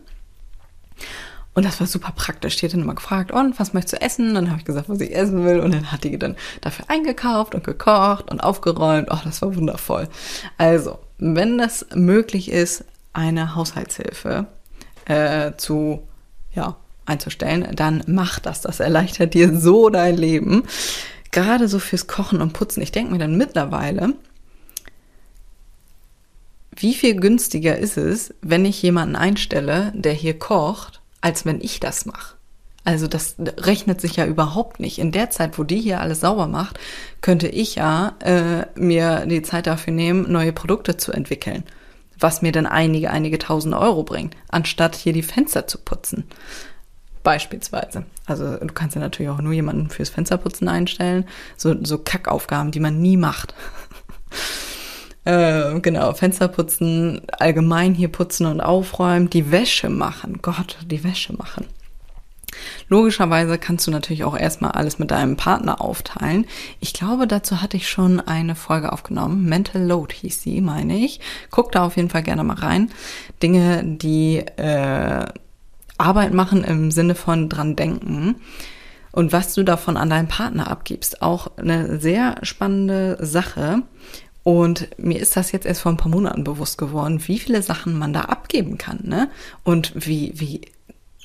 Und 1.57 1.65
das 1.65 1.79
war 1.79 1.87
super 1.87 2.13
praktisch. 2.15 2.57
Die 2.57 2.67
hat 2.67 2.73
dann 2.73 2.81
immer 2.81 2.93
gefragt, 2.93 3.31
und 3.31 3.59
was 3.59 3.73
möchtest 3.73 3.95
du 3.95 4.05
essen? 4.05 4.35
Dann 4.35 4.51
habe 4.51 4.59
ich 4.59 4.65
gesagt, 4.65 4.89
was 4.89 5.01
ich 5.01 5.15
essen 5.15 5.43
will. 5.43 5.59
Und 5.59 5.73
dann 5.73 5.91
hat 5.91 6.03
die 6.03 6.19
dann 6.19 6.35
dafür 6.61 6.85
eingekauft 6.87 7.55
und 7.55 7.63
gekocht 7.63 8.29
und 8.29 8.41
aufgeräumt. 8.41 9.07
Ach, 9.09 9.23
das 9.23 9.41
war 9.41 9.55
wundervoll. 9.55 10.07
Also, 10.59 10.99
wenn 11.17 11.57
das 11.57 11.87
möglich 11.95 12.51
ist, 12.51 12.85
eine 13.11 13.55
Haushaltshilfe 13.55 14.45
äh, 15.05 15.53
zu, 15.57 16.03
ja, 16.53 16.75
einzustellen, 17.07 17.75
dann 17.75 18.03
mach 18.05 18.37
das. 18.37 18.61
Das 18.61 18.79
erleichtert 18.79 19.33
dir 19.33 19.57
so 19.57 19.89
dein 19.89 20.15
Leben. 20.15 20.61
Gerade 21.31 21.67
so 21.67 21.79
fürs 21.79 22.05
Kochen 22.05 22.39
und 22.39 22.53
Putzen. 22.53 22.83
Ich 22.83 22.91
denke 22.91 23.13
mir 23.13 23.17
dann 23.17 23.35
mittlerweile, 23.35 24.13
wie 26.75 26.93
viel 26.93 27.15
günstiger 27.15 27.79
ist 27.79 27.97
es, 27.97 28.35
wenn 28.43 28.63
ich 28.63 28.79
jemanden 28.83 29.15
einstelle, 29.15 29.91
der 29.95 30.13
hier 30.13 30.37
kocht, 30.37 31.01
als 31.21 31.45
wenn 31.45 31.61
ich 31.61 31.79
das 31.79 32.05
mache? 32.05 32.35
Also 32.87 33.07
das 33.07 33.35
rechnet 33.39 33.99
sich 33.99 34.15
ja 34.15 34.25
überhaupt 34.25 34.79
nicht. 34.79 34.97
In 34.97 35.11
der 35.11 35.29
Zeit, 35.29 35.59
wo 35.59 35.65
die 35.65 35.81
hier 35.81 35.99
alles 35.99 36.21
sauber 36.21 36.47
macht, 36.47 36.79
könnte 37.19 37.49
ich 37.49 37.75
ja 37.75 38.15
äh, 38.19 38.65
mir 38.79 39.25
die 39.25 39.41
Zeit 39.41 39.67
dafür 39.67 39.91
nehmen, 39.91 40.31
neue 40.31 40.53
Produkte 40.53 40.95
zu 40.95 41.11
entwickeln, 41.11 41.63
was 42.17 42.41
mir 42.41 42.53
dann 42.53 42.65
einige, 42.65 43.09
einige 43.09 43.39
tausend 43.39 43.75
Euro 43.75 44.03
bringt, 44.03 44.37
anstatt 44.47 44.95
hier 44.95 45.11
die 45.11 45.21
Fenster 45.21 45.67
zu 45.67 45.79
putzen. 45.79 46.23
Beispielsweise. 47.23 48.05
Also 48.25 48.55
du 48.55 48.73
kannst 48.73 48.95
ja 48.95 49.01
natürlich 49.01 49.31
auch 49.31 49.41
nur 49.41 49.51
jemanden 49.51 49.89
fürs 49.89 50.07
Fensterputzen 50.09 50.69
einstellen. 50.69 51.25
So, 51.57 51.75
so 51.83 51.97
Kackaufgaben, 51.97 52.71
die 52.71 52.79
man 52.79 53.01
nie 53.01 53.17
macht. 53.17 53.53
äh, 55.27 55.79
genau, 55.81 56.13
Fenster 56.13 56.47
putzen, 56.47 57.21
allgemein 57.37 57.93
hier 57.93 58.07
putzen 58.07 58.45
und 58.45 58.61
aufräumen, 58.61 59.29
die 59.29 59.51
Wäsche 59.51 59.89
machen. 59.89 60.39
Gott, 60.41 60.77
die 60.85 61.03
Wäsche 61.03 61.33
machen. 61.33 61.65
Logischerweise 62.87 63.57
kannst 63.57 63.85
du 63.85 63.91
natürlich 63.91 64.23
auch 64.23 64.37
erstmal 64.37 64.71
alles 64.71 64.99
mit 64.99 65.11
deinem 65.11 65.35
Partner 65.35 65.81
aufteilen. 65.81 66.45
Ich 66.79 66.93
glaube, 66.93 67.27
dazu 67.27 67.61
hatte 67.61 67.75
ich 67.75 67.89
schon 67.89 68.21
eine 68.21 68.55
Folge 68.55 68.93
aufgenommen. 68.93 69.43
Mental 69.49 69.83
Load 69.83 70.15
hieß 70.15 70.41
sie, 70.41 70.61
meine 70.61 70.97
ich. 70.97 71.19
Guck 71.51 71.73
da 71.73 71.85
auf 71.85 71.97
jeden 71.97 72.09
Fall 72.09 72.23
gerne 72.23 72.45
mal 72.45 72.55
rein. 72.55 72.89
Dinge, 73.43 73.83
die 73.83 74.37
äh, 74.37 75.25
Arbeit 75.97 76.33
machen 76.33 76.63
im 76.63 76.89
Sinne 76.89 77.15
von 77.15 77.49
dran 77.49 77.75
denken 77.75 78.35
und 79.11 79.33
was 79.33 79.53
du 79.55 79.63
davon 79.63 79.97
an 79.97 80.09
deinen 80.09 80.27
Partner 80.27 80.69
abgibst. 80.69 81.21
Auch 81.21 81.57
eine 81.57 81.99
sehr 81.99 82.35
spannende 82.43 83.17
Sache. 83.19 83.81
Und 84.47 84.97
mir 84.97 85.19
ist 85.19 85.35
das 85.35 85.51
jetzt 85.51 85.65
erst 85.65 85.81
vor 85.81 85.91
ein 85.91 85.97
paar 85.97 86.09
Monaten 86.09 86.45
bewusst 86.45 86.77
geworden, 86.77 87.21
wie 87.27 87.37
viele 87.37 87.61
Sachen 87.61 87.99
man 87.99 88.13
da 88.13 88.21
abgeben 88.21 88.77
kann, 88.77 88.99
ne? 89.03 89.29
Und 89.65 89.91
wie, 89.93 90.31
wie 90.35 90.61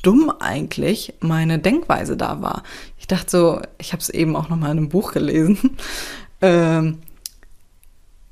dumm 0.02 0.32
eigentlich 0.40 1.14
meine 1.20 1.60
Denkweise 1.60 2.16
da 2.16 2.42
war. 2.42 2.64
Ich 2.98 3.06
dachte 3.06 3.30
so, 3.30 3.62
ich 3.78 3.92
habe 3.92 4.00
es 4.00 4.08
eben 4.08 4.34
auch 4.34 4.48
noch 4.48 4.56
mal 4.56 4.72
in 4.72 4.78
einem 4.78 4.88
Buch 4.88 5.12
gelesen. 5.12 5.76
ähm, 6.40 6.98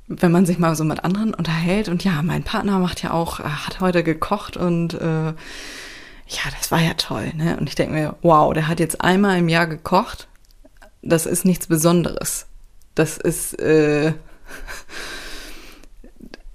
wenn 0.09 0.33
man 0.33 0.45
sich 0.45 0.59
mal 0.59 0.75
so 0.75 0.83
mit 0.83 1.05
anderen 1.05 1.33
unterhält 1.33 1.87
und 1.87 2.03
ja, 2.03 2.21
mein 2.21 2.43
Partner 2.43 2.77
macht 2.79 3.01
ja 3.01 3.11
auch, 3.11 3.39
hat 3.39 3.79
heute 3.79 4.03
gekocht 4.03 4.57
und 4.57 4.95
äh, 4.95 5.27
ja, 5.27 6.43
das 6.59 6.69
war 6.69 6.81
ja 6.81 6.95
toll, 6.95 7.31
ne? 7.37 7.55
Und 7.57 7.69
ich 7.69 7.75
denke 7.75 7.93
mir, 7.93 8.17
wow, 8.23 8.53
der 8.53 8.67
hat 8.67 8.81
jetzt 8.81 8.99
einmal 8.99 9.39
im 9.39 9.47
Jahr 9.47 9.67
gekocht. 9.67 10.27
Das 11.01 11.25
ist 11.25 11.45
nichts 11.45 11.67
Besonderes. 11.67 12.47
Das 12.93 13.15
ist, 13.15 13.57
äh, 13.57 14.11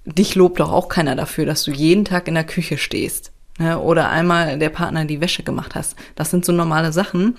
dich 0.05 0.35
lobt 0.35 0.59
doch 0.59 0.71
auch 0.71 0.89
keiner 0.89 1.15
dafür, 1.15 1.45
dass 1.45 1.63
du 1.63 1.71
jeden 1.71 2.05
Tag 2.05 2.27
in 2.27 2.35
der 2.35 2.45
Küche 2.45 2.77
stehst. 2.77 3.31
Ne? 3.59 3.79
Oder 3.79 4.09
einmal 4.09 4.57
der 4.57 4.69
Partner 4.69 5.05
die 5.05 5.21
Wäsche 5.21 5.43
gemacht 5.43 5.75
hast. 5.75 5.95
Das 6.15 6.31
sind 6.31 6.45
so 6.45 6.51
normale 6.51 6.93
Sachen, 6.93 7.35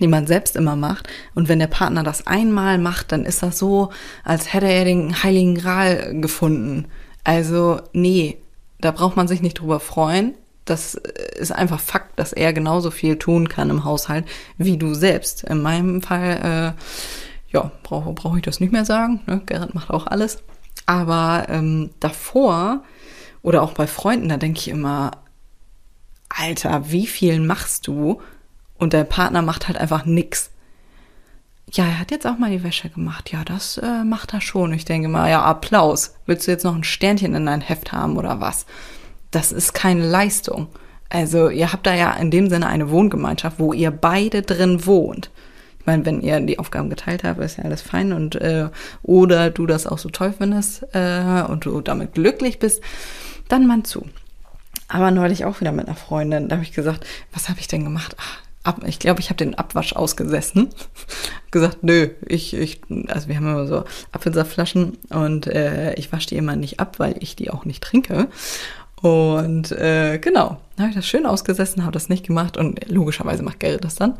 die 0.00 0.06
man 0.06 0.26
selbst 0.26 0.56
immer 0.56 0.76
macht. 0.76 1.08
Und 1.34 1.48
wenn 1.48 1.58
der 1.58 1.66
Partner 1.66 2.02
das 2.02 2.26
einmal 2.26 2.78
macht, 2.78 3.12
dann 3.12 3.24
ist 3.24 3.42
das 3.42 3.58
so, 3.58 3.90
als 4.22 4.52
hätte 4.52 4.68
er 4.68 4.84
den 4.84 5.22
heiligen 5.22 5.54
Gral 5.54 6.20
gefunden. 6.20 6.86
Also, 7.22 7.80
nee, 7.92 8.38
da 8.80 8.90
braucht 8.90 9.16
man 9.16 9.28
sich 9.28 9.40
nicht 9.40 9.60
drüber 9.60 9.80
freuen 9.80 10.34
das 10.64 10.94
ist 10.94 11.52
einfach 11.52 11.80
Fakt, 11.80 12.18
dass 12.18 12.32
er 12.32 12.52
genauso 12.52 12.90
viel 12.90 13.18
tun 13.18 13.48
kann 13.48 13.70
im 13.70 13.84
Haushalt 13.84 14.24
wie 14.56 14.76
du 14.76 14.94
selbst. 14.94 15.44
In 15.44 15.62
meinem 15.62 16.02
Fall, 16.02 16.74
äh, 16.76 16.80
ja, 17.54 17.70
brauche 17.82 18.12
brauch 18.12 18.36
ich 18.36 18.42
das 18.42 18.60
nicht 18.60 18.72
mehr 18.72 18.84
sagen. 18.84 19.20
Ne? 19.26 19.40
Gerrit 19.46 19.74
macht 19.74 19.90
auch 19.90 20.06
alles. 20.06 20.42
Aber 20.86 21.46
ähm, 21.48 21.90
davor 22.00 22.82
oder 23.42 23.62
auch 23.62 23.72
bei 23.72 23.86
Freunden, 23.86 24.28
da 24.28 24.36
denke 24.36 24.60
ich 24.60 24.68
immer, 24.68 25.12
Alter, 26.28 26.90
wie 26.90 27.06
viel 27.06 27.40
machst 27.40 27.86
du? 27.86 28.20
Und 28.76 28.92
dein 28.92 29.08
Partner 29.08 29.40
macht 29.40 29.68
halt 29.68 29.78
einfach 29.78 30.04
nix. 30.04 30.50
Ja, 31.70 31.84
er 31.84 32.00
hat 32.00 32.10
jetzt 32.10 32.26
auch 32.26 32.38
mal 32.38 32.50
die 32.50 32.64
Wäsche 32.64 32.90
gemacht. 32.90 33.30
Ja, 33.32 33.44
das 33.44 33.78
äh, 33.78 34.04
macht 34.04 34.34
er 34.34 34.40
schon. 34.40 34.72
Ich 34.72 34.84
denke 34.84 35.08
mal, 35.08 35.30
ja, 35.30 35.42
Applaus. 35.42 36.14
Willst 36.26 36.46
du 36.46 36.50
jetzt 36.50 36.64
noch 36.64 36.74
ein 36.74 36.84
Sternchen 36.84 37.34
in 37.34 37.46
dein 37.46 37.60
Heft 37.62 37.92
haben 37.92 38.16
oder 38.16 38.40
was? 38.40 38.66
das 39.34 39.52
ist 39.52 39.74
keine 39.74 40.06
Leistung. 40.06 40.68
Also 41.08 41.48
ihr 41.48 41.72
habt 41.72 41.86
da 41.86 41.94
ja 41.94 42.12
in 42.14 42.30
dem 42.30 42.48
Sinne 42.48 42.66
eine 42.66 42.90
Wohngemeinschaft, 42.90 43.58
wo 43.58 43.72
ihr 43.72 43.90
beide 43.90 44.42
drin 44.42 44.86
wohnt. 44.86 45.30
Ich 45.84 45.86
meine, 45.86 46.06
wenn 46.06 46.22
ihr 46.22 46.40
die 46.40 46.58
Aufgaben 46.58 46.88
geteilt 46.88 47.24
habt, 47.24 47.38
ist 47.40 47.58
ja 47.58 47.64
alles 47.64 47.82
fein 47.82 48.14
und 48.14 48.36
äh, 48.36 48.70
oder 49.02 49.50
du 49.50 49.66
das 49.66 49.86
auch 49.86 49.98
so 49.98 50.08
toll 50.08 50.32
findest 50.32 50.82
äh, 50.94 51.42
und 51.46 51.66
du 51.66 51.82
damit 51.82 52.14
glücklich 52.14 52.58
bist, 52.58 52.82
dann 53.48 53.66
man 53.66 53.84
zu. 53.84 54.06
Aber 54.88 55.10
neulich 55.10 55.44
auch 55.44 55.60
wieder 55.60 55.72
mit 55.72 55.86
einer 55.86 55.94
Freundin, 55.94 56.48
da 56.48 56.56
habe 56.56 56.64
ich 56.64 56.72
gesagt, 56.72 57.06
was 57.34 57.50
habe 57.50 57.60
ich 57.60 57.68
denn 57.68 57.84
gemacht? 57.84 58.16
Ach, 58.18 58.38
ab, 58.62 58.80
ich 58.86 58.98
glaube, 58.98 59.20
ich 59.20 59.28
habe 59.28 59.36
den 59.36 59.56
Abwasch 59.56 59.92
ausgesessen. 59.92 60.70
gesagt, 61.50 61.82
nö, 61.82 62.08
ich, 62.26 62.54
ich, 62.54 62.80
also 63.08 63.28
wir 63.28 63.36
haben 63.36 63.46
immer 63.46 63.66
so 63.66 63.84
Apfelsaftflaschen 64.10 64.96
und 65.10 65.48
äh, 65.48 65.92
ich 65.96 66.12
wasche 66.12 66.28
die 66.28 66.36
immer 66.36 66.56
nicht 66.56 66.80
ab, 66.80 66.98
weil 66.98 67.16
ich 67.20 67.36
die 67.36 67.50
auch 67.50 67.66
nicht 67.66 67.82
trinke. 67.82 68.28
Und 69.02 69.70
äh, 69.72 70.18
genau, 70.18 70.62
habe 70.78 70.88
ich 70.88 70.94
das 70.94 71.06
schön 71.06 71.26
ausgesessen, 71.26 71.82
habe 71.82 71.92
das 71.92 72.08
nicht 72.08 72.26
gemacht 72.26 72.56
und 72.56 72.90
logischerweise 72.90 73.42
macht 73.42 73.60
Gerrit 73.60 73.84
das 73.84 73.96
dann. 73.96 74.14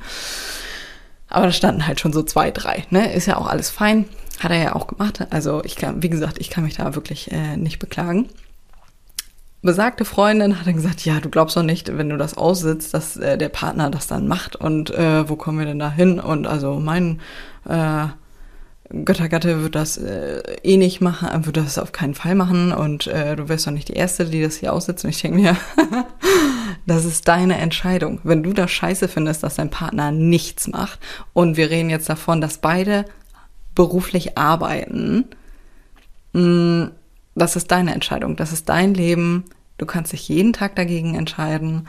Aber 1.35 1.47
da 1.47 1.53
standen 1.53 1.87
halt 1.87 1.99
schon 1.99 2.13
so 2.13 2.23
zwei, 2.23 2.53
drei. 2.53 2.85
Ne? 2.91 3.13
Ist 3.13 3.27
ja 3.27 3.37
auch 3.37 3.49
alles 3.49 3.69
fein. 3.69 4.05
Hat 4.39 4.53
er 4.53 4.63
ja 4.63 4.77
auch 4.77 4.87
gemacht. 4.87 5.27
Also 5.31 5.65
ich 5.65 5.75
kann, 5.75 6.01
wie 6.01 6.09
gesagt, 6.09 6.39
ich 6.39 6.49
kann 6.49 6.63
mich 6.63 6.77
da 6.77 6.95
wirklich 6.95 7.33
äh, 7.33 7.57
nicht 7.57 7.81
beklagen. 7.81 8.29
Besagte 9.61 10.05
Freundin 10.05 10.61
hat 10.61 10.69
dann 10.69 10.77
gesagt, 10.77 11.05
ja, 11.05 11.19
du 11.19 11.31
glaubst 11.31 11.57
doch 11.57 11.65
nicht, 11.65 11.99
wenn 11.99 12.09
du 12.09 12.17
das 12.17 12.37
aussitzt, 12.37 12.95
dass 12.95 13.17
äh, 13.17 13.37
der 13.37 13.49
Partner 13.49 13.91
das 13.91 14.07
dann 14.07 14.29
macht 14.29 14.55
und 14.55 14.91
äh, 14.91 15.29
wo 15.29 15.35
kommen 15.35 15.59
wir 15.59 15.67
denn 15.67 15.79
da 15.81 15.91
hin? 15.91 16.21
Und 16.21 16.47
also 16.47 16.79
mein 16.79 17.21
äh, 17.69 18.07
Göttergatte 18.91 19.63
wird 19.63 19.75
das 19.75 19.97
äh, 19.97 20.43
eh 20.63 20.77
nicht 20.77 21.01
machen, 21.01 21.47
wird 21.47 21.57
das 21.57 21.79
auf 21.79 21.93
keinen 21.93 22.15
Fall 22.15 22.35
machen 22.35 22.73
und 22.73 23.07
äh, 23.07 23.35
du 23.35 23.49
wirst 23.49 23.67
doch 23.67 23.73
nicht 23.73 23.89
die 23.89 23.95
Erste, 23.95 24.27
die 24.27 24.43
das 24.43 24.57
hier 24.57 24.73
aussitzt. 24.73 25.05
Und 25.05 25.11
ich 25.11 25.23
denke 25.23 25.39
mir, 25.39 25.57
das 26.87 27.07
ist 27.07 27.27
deine 27.27 27.57
Entscheidung. 27.57 28.21
Wenn 28.25 28.43
du 28.43 28.53
das 28.53 28.71
scheiße 28.71 29.09
findest, 29.09 29.43
dass 29.43 29.55
dein 29.55 29.71
Partner 29.71 30.13
nichts 30.13 30.69
macht 30.69 30.99
und 31.33 31.57
wir 31.57 31.71
reden 31.71 31.89
jetzt 31.89 32.09
davon, 32.11 32.43
dass 32.43 32.59
beide 32.59 33.07
beruflich 33.75 34.37
arbeiten, 34.37 35.25
mh, 36.35 36.41
mm, 36.43 36.91
das 37.37 37.57
ist 37.57 37.71
deine 37.73 37.95
Entscheidung, 37.95 38.37
das 38.37 38.53
ist 38.53 38.69
dein 38.69 38.95
Leben. 38.95 39.45
Du 39.79 39.87
kannst 39.87 40.13
dich 40.13 40.29
jeden 40.29 40.53
Tag 40.53 40.77
dagegen 40.77 41.17
entscheiden. 41.17 41.89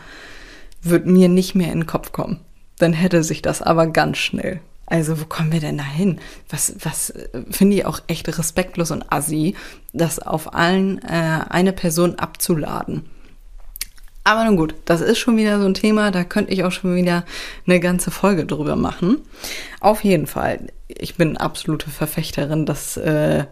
Wird 0.82 1.06
mir 1.06 1.30
nicht 1.30 1.54
mehr 1.54 1.72
in 1.72 1.82
den 1.82 1.86
Kopf 1.86 2.12
kommen. 2.12 2.40
Dann 2.80 2.94
hätte 2.94 3.24
sich 3.24 3.44
das 3.44 3.62
aber 3.62 3.86
ganz 3.88 4.18
schnell. 4.18 4.60
Also 4.88 5.20
wo 5.20 5.26
kommen 5.26 5.52
wir 5.52 5.60
denn 5.60 5.78
da 5.78 5.84
hin? 5.84 6.20
Was, 6.50 6.76
was 6.84 7.14
finde 7.50 7.78
ich 7.78 7.86
auch 7.86 8.02
echt 8.08 8.28
respektlos 8.28 8.92
und 8.92 9.12
assi, 9.12 9.56
das 9.94 10.20
auf 10.20 10.54
allen 10.54 11.02
äh, 11.04 11.40
eine 11.50 11.74
Person 11.74 12.16
abzuladen. 12.16 13.06
Aber 14.24 14.44
nun 14.44 14.58
gut, 14.58 14.74
das 14.86 15.02
ist 15.02 15.20
schon 15.20 15.38
wieder 15.38 15.60
so 15.60 15.66
ein 15.68 15.76
Thema, 15.76 16.10
da 16.10 16.24
könnte 16.24 16.52
ich 16.52 16.64
auch 16.64 16.72
schon 16.72 16.96
wieder 16.96 17.26
eine 17.68 17.80
ganze 17.80 18.10
Folge 18.10 18.46
drüber 18.46 18.76
machen. 18.76 19.20
Auf 19.80 20.04
jeden 20.04 20.26
Fall, 20.26 20.68
ich 20.88 21.16
bin 21.16 21.38
absolute 21.38 21.92
Verfechterin, 21.92 22.66
das 22.66 22.98
äh, 22.98 23.46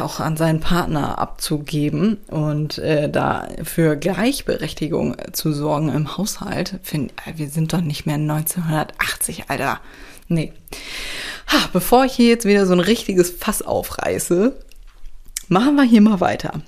auch 0.00 0.20
an 0.20 0.36
seinen 0.36 0.60
Partner 0.60 1.18
abzugeben 1.18 2.18
und 2.28 2.78
äh, 2.78 3.08
da 3.08 3.48
für 3.62 3.96
Gleichberechtigung 3.96 5.16
zu 5.32 5.52
sorgen 5.52 5.90
im 5.90 6.16
Haushalt. 6.16 6.80
Find, 6.82 7.12
äh, 7.26 7.34
wir 7.36 7.48
sind 7.48 7.72
doch 7.72 7.80
nicht 7.80 8.06
mehr 8.06 8.16
1980, 8.16 9.44
Alter. 9.48 9.80
Nee. 10.28 10.52
Ha, 11.48 11.68
bevor 11.72 12.04
ich 12.04 12.12
hier 12.12 12.28
jetzt 12.28 12.46
wieder 12.46 12.66
so 12.66 12.72
ein 12.72 12.80
richtiges 12.80 13.30
Fass 13.30 13.62
aufreiße, 13.62 14.56
machen 15.48 15.74
wir 15.76 15.84
hier 15.84 16.00
mal 16.00 16.20
weiter. 16.20 16.62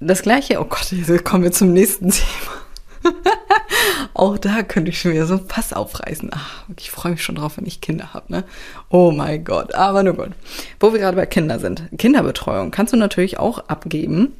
Das 0.00 0.22
gleiche, 0.22 0.60
oh 0.60 0.64
Gott, 0.64 0.92
jetzt 0.92 1.24
kommen 1.24 1.44
wir 1.44 1.52
zum 1.52 1.72
nächsten 1.72 2.10
Thema. 2.12 2.63
auch 4.14 4.38
da 4.38 4.62
könnte 4.62 4.90
ich 4.90 5.00
schon 5.00 5.12
wieder 5.12 5.26
so 5.26 5.34
ein 5.34 5.46
Pass 5.46 5.72
aufreißen. 5.72 6.30
Ach, 6.32 6.64
ich 6.78 6.90
freue 6.90 7.12
mich 7.12 7.22
schon 7.22 7.34
drauf, 7.34 7.56
wenn 7.56 7.66
ich 7.66 7.80
Kinder 7.80 8.14
habe, 8.14 8.32
ne? 8.32 8.44
Oh 8.88 9.10
mein 9.10 9.44
Gott, 9.44 9.74
aber 9.74 10.02
nur 10.02 10.14
gut. 10.14 10.30
Wo 10.80 10.92
wir 10.92 11.00
gerade 11.00 11.16
bei 11.16 11.26
Kindern 11.26 11.60
sind. 11.60 11.84
Kinderbetreuung 11.98 12.70
kannst 12.70 12.92
du 12.92 12.96
natürlich 12.96 13.38
auch 13.38 13.58
abgeben. 13.68 14.32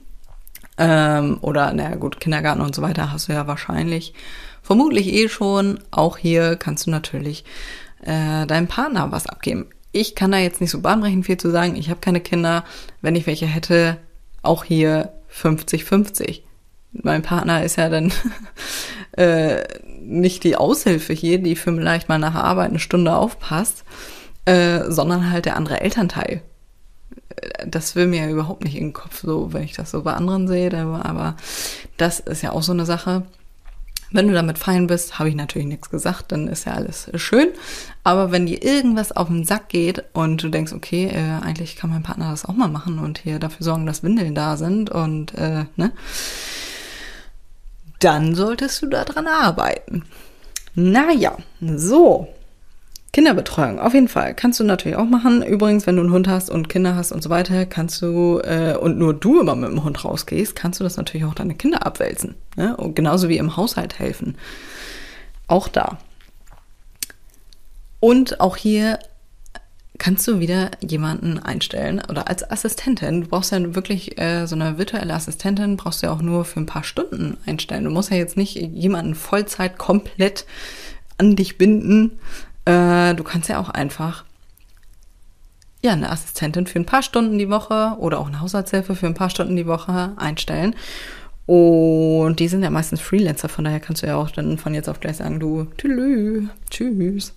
Ähm, 0.77 1.39
oder, 1.41 1.73
naja, 1.73 1.95
gut, 1.97 2.21
Kindergarten 2.21 2.61
und 2.61 2.75
so 2.75 2.83
weiter 2.83 3.13
hast 3.13 3.29
du 3.29 3.33
ja 3.33 3.47
wahrscheinlich 3.47 4.15
vermutlich 4.63 5.13
eh 5.13 5.29
schon. 5.29 5.81
Auch 5.91 6.19
hier 6.19 6.57
kannst 6.57 6.87
du 6.87 6.91
natürlich 6.91 7.45
äh, 8.03 8.47
deinem 8.47 8.67
Partner 8.67 9.13
was 9.13 9.27
abgeben. 9.27 9.67
Ich 9.93 10.17
kann 10.17 10.33
da 10.33 10.39
jetzt 10.39 10.61
nicht 10.61 10.71
so 10.71 10.81
bahnbrechend 10.81 11.27
viel 11.27 11.37
zu 11.37 11.51
sagen. 11.51 11.77
Ich 11.77 11.91
habe 11.91 12.01
keine 12.01 12.21
Kinder. 12.21 12.65
Wenn 13.01 13.15
ich 13.15 13.27
welche 13.27 13.47
hätte, 13.47 13.99
Auch 14.43 14.65
hier 14.65 15.13
50-50. 15.33 16.43
Mein 17.03 17.23
Partner 17.23 17.65
ist 17.65 17.77
ja 17.77 17.89
dann 17.89 18.13
äh, 19.13 19.63
nicht 20.01 20.45
die 20.45 20.57
Aushilfe 20.57 21.13
hier, 21.13 21.39
die 21.39 21.57
für 21.57 21.75
vielleicht 21.75 22.09
mal 22.09 22.19
nach 22.19 22.35
Arbeit 22.35 22.71
eine 22.71 22.79
Stunde 22.79 23.15
aufpasst, 23.15 23.85
äh, 24.45 24.91
sondern 24.91 25.31
halt 25.31 25.47
der 25.47 25.57
andere 25.57 25.81
Elternteil. 25.81 26.43
Äh, 27.37 27.67
das 27.67 27.97
will 27.97 28.07
mir 28.07 28.25
ja 28.25 28.31
überhaupt 28.31 28.65
nicht 28.65 28.77
in 28.77 28.89
den 28.89 28.93
Kopf, 28.93 29.23
so 29.23 29.53
wenn 29.53 29.65
ich 29.65 29.73
das 29.73 29.91
so 29.91 30.03
bei 30.03 30.13
anderen 30.13 30.49
sehe, 30.49 30.75
aber 30.75 31.37
das 31.97 32.21
ist 32.21 32.43
ja 32.43 32.53
auch 32.53 32.63
so 32.63 32.73
eine 32.73 32.87
Sache. 32.87 33.25
Wenn 34.11 34.29
du 34.29 34.35
damit 34.35 34.59
fein 34.59 34.87
bist, 34.87 35.19
habe 35.19 35.29
ich 35.29 35.35
natürlich 35.35 35.67
nichts 35.67 35.91
gesagt, 35.91 36.31
dann 36.31 36.47
ist 36.47 36.67
ja 36.67 36.75
alles 36.75 37.11
schön. 37.17 37.49
Aber 38.05 38.31
wenn 38.31 38.47
dir 38.47 38.63
irgendwas 38.63 39.11
auf 39.11 39.27
den 39.27 39.45
Sack 39.45 39.71
geht 39.71 40.05
und 40.13 40.41
du 40.41 40.51
denkst, 40.51 40.73
okay, 40.73 41.07
äh, 41.07 41.45
eigentlich 41.45 41.75
kann 41.75 41.91
mein 41.91 42.05
Partner 42.05 42.31
das 42.31 42.45
auch 42.45 42.55
mal 42.55 42.69
machen 42.69 43.01
und 43.01 43.19
hier 43.19 43.41
dafür 43.41 43.65
sorgen, 43.65 43.87
dass 43.87 44.05
Windeln 44.05 44.37
da 44.37 44.57
sind 44.57 44.89
und 44.91 45.35
äh, 45.35 45.65
ne, 45.75 45.91
dann 48.05 48.35
solltest 48.35 48.83
du 48.83 48.87
daran 48.87 49.27
arbeiten. 49.27 50.05
Naja, 50.75 51.37
so. 51.61 52.29
Kinderbetreuung, 53.13 53.79
auf 53.79 53.95
jeden 53.95 54.09
Fall. 54.09 54.35
Kannst 54.35 54.59
du 54.59 54.65
natürlich 54.65 54.99
auch 54.99 55.07
machen. 55.07 55.43
Übrigens, 55.43 55.87
wenn 55.87 55.97
du 55.97 56.03
einen 56.03 56.13
Hund 56.13 56.27
hast 56.27 56.51
und 56.51 56.69
Kinder 56.69 56.97
hast 56.97 57.13
und 57.13 57.23
so 57.23 57.31
weiter, 57.31 57.65
kannst 57.65 58.03
du, 58.03 58.41
äh, 58.41 58.77
und 58.77 58.99
nur 58.99 59.15
du 59.15 59.41
immer 59.41 59.55
mit 59.55 59.71
dem 59.71 59.85
Hund 59.85 60.05
rausgehst, 60.05 60.57
kannst 60.57 60.81
du 60.81 60.85
das 60.85 60.97
natürlich 60.97 61.25
auch 61.25 61.35
deine 61.35 61.55
Kinder 61.55 61.87
abwälzen. 61.87 62.35
Ne? 62.57 62.77
Und 62.77 62.97
genauso 62.97 63.29
wie 63.29 63.39
im 63.39 63.57
Haushalt 63.57 64.01
helfen. 64.01 64.37
Auch 65.47 65.69
da. 65.69 65.99
Und 68.01 68.41
auch 68.41 68.57
hier 68.57 68.99
kannst 69.99 70.27
du 70.27 70.41
wieder 70.41 70.73
jemanden 70.81 71.39
einstellen 71.39 72.03
oder 72.09 72.29
als 72.29 72.49
Assistentin. 72.49 73.23
Du 73.23 73.29
brauchst 73.29 73.53
ja 73.53 73.75
wirklich 73.75 74.19
äh, 74.19 74.47
so 74.47 74.57
eine 74.57 74.77
virtuelle 74.77 75.15
Assistentin, 75.15 75.77
brauchst 75.77 76.03
du 76.03 76.07
ja 76.07 76.13
auch 76.13 76.23
nur 76.23 76.45
für 76.45 76.61
ein 76.61 76.67
paar 76.67 76.85
Stunden 76.85 77.37
einstellen. 77.47 77.85
Du 77.85 77.91
musst 77.91 78.11
ja 78.11 78.17
jetzt 78.17 78.37
nicht 78.37 78.57
jemanden 78.57 79.15
Vollzeit 79.15 79.79
komplett 79.79 80.47
an 81.19 81.37
dich 81.37 81.59
binden. 81.59 82.19
Äh, 82.65 83.15
du 83.15 83.23
kannst 83.23 83.49
ja 83.49 83.61
auch 83.61 83.69
einfach 83.71 84.25
ja, 85.83 85.93
eine 85.93 86.11
Assistentin 86.11 86.67
für 86.67 86.81
ein 86.81 86.87
paar 86.87 87.03
Stunden 87.03 87.39
die 87.39 87.51
Woche 87.51 87.97
oder 87.99 88.19
auch 88.19 88.27
eine 88.27 88.41
Haushaltshilfe 88.41 88.97
für 88.97 89.07
ein 89.07 89.15
paar 89.15 89.31
Stunden 89.31 89.55
die 89.55 89.67
Woche 89.67 90.13
einstellen. 90.17 90.75
Und 91.47 92.41
die 92.41 92.49
sind 92.49 92.63
ja 92.63 92.71
meistens 92.71 93.03
Freelancer, 93.03 93.51
von 93.51 93.65
daher 93.65 93.81
kannst 93.81 94.03
du 94.03 94.07
ja 94.07 94.17
auch 94.17 94.31
dann 94.31 94.57
von 94.57 94.75
jetzt 94.75 94.89
auf 94.89 94.99
gleich 94.99 95.19
sagen, 95.19 95.41
du, 95.41 95.67
tschüss, 95.77 96.49
tschüss 96.71 97.35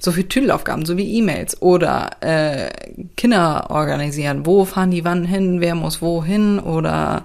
so 0.00 0.12
viel 0.12 0.28
Tüdelaufgaben, 0.28 0.86
so 0.86 0.96
wie 0.96 1.18
E-Mails 1.18 1.60
oder 1.60 2.10
äh, 2.20 2.70
Kinder 3.16 3.70
organisieren. 3.70 4.46
Wo 4.46 4.64
fahren 4.64 4.90
die 4.90 5.04
wann 5.04 5.24
hin? 5.24 5.60
Wer 5.60 5.74
muss 5.74 6.00
wohin? 6.00 6.58
Oder 6.58 7.24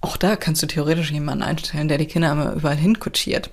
auch 0.00 0.16
da 0.16 0.36
kannst 0.36 0.62
du 0.62 0.66
theoretisch 0.66 1.12
jemanden 1.12 1.44
einstellen, 1.44 1.88
der 1.88 1.98
die 1.98 2.06
Kinder 2.06 2.32
immer 2.32 2.52
überall 2.52 2.76
hinkutschiert. 2.76 3.50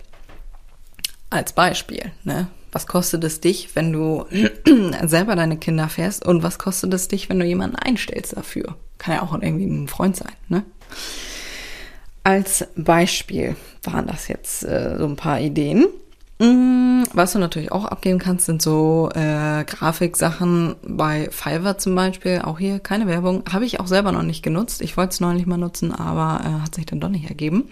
Als 1.29 1.53
Beispiel, 1.53 2.11
ne? 2.23 2.47
Was 2.73 2.87
kostet 2.87 3.23
es 3.25 3.41
dich, 3.41 3.75
wenn 3.75 3.91
du 3.91 4.25
selber 5.05 5.35
deine 5.35 5.57
Kinder 5.57 5.89
fährst 5.89 6.25
und 6.25 6.41
was 6.41 6.57
kostet 6.57 6.93
es 6.93 7.09
dich, 7.09 7.29
wenn 7.29 7.39
du 7.39 7.45
jemanden 7.45 7.75
einstellst 7.75 8.35
dafür? 8.35 8.75
Kann 8.97 9.15
ja 9.15 9.21
auch 9.21 9.33
irgendwie 9.33 9.65
ein 9.65 9.87
Freund 9.87 10.15
sein, 10.15 10.31
ne? 10.47 10.63
Als 12.23 12.67
Beispiel 12.75 13.55
waren 13.83 14.07
das 14.07 14.27
jetzt 14.27 14.63
äh, 14.63 14.95
so 14.97 15.05
ein 15.05 15.15
paar 15.15 15.39
Ideen. 15.39 15.87
Mm, 16.41 17.03
was 17.13 17.33
du 17.33 17.39
natürlich 17.39 17.71
auch 17.71 17.85
abgeben 17.85 18.17
kannst, 18.17 18.47
sind 18.47 18.63
so 18.63 19.11
äh, 19.13 19.63
Grafiksachen 19.63 20.75
bei 20.81 21.29
Fiverr 21.29 21.77
zum 21.77 21.93
Beispiel. 21.93 22.41
Auch 22.43 22.57
hier 22.57 22.79
keine 22.79 23.05
Werbung. 23.05 23.43
Habe 23.53 23.65
ich 23.65 23.79
auch 23.79 23.85
selber 23.85 24.11
noch 24.11 24.23
nicht 24.23 24.41
genutzt. 24.41 24.81
Ich 24.81 24.97
wollte 24.97 25.11
es 25.11 25.19
neulich 25.19 25.45
mal 25.45 25.57
nutzen, 25.57 25.93
aber 25.93 26.43
äh, 26.43 26.63
hat 26.63 26.73
sich 26.73 26.87
dann 26.87 26.99
doch 26.99 27.09
nicht 27.09 27.29
ergeben. 27.29 27.69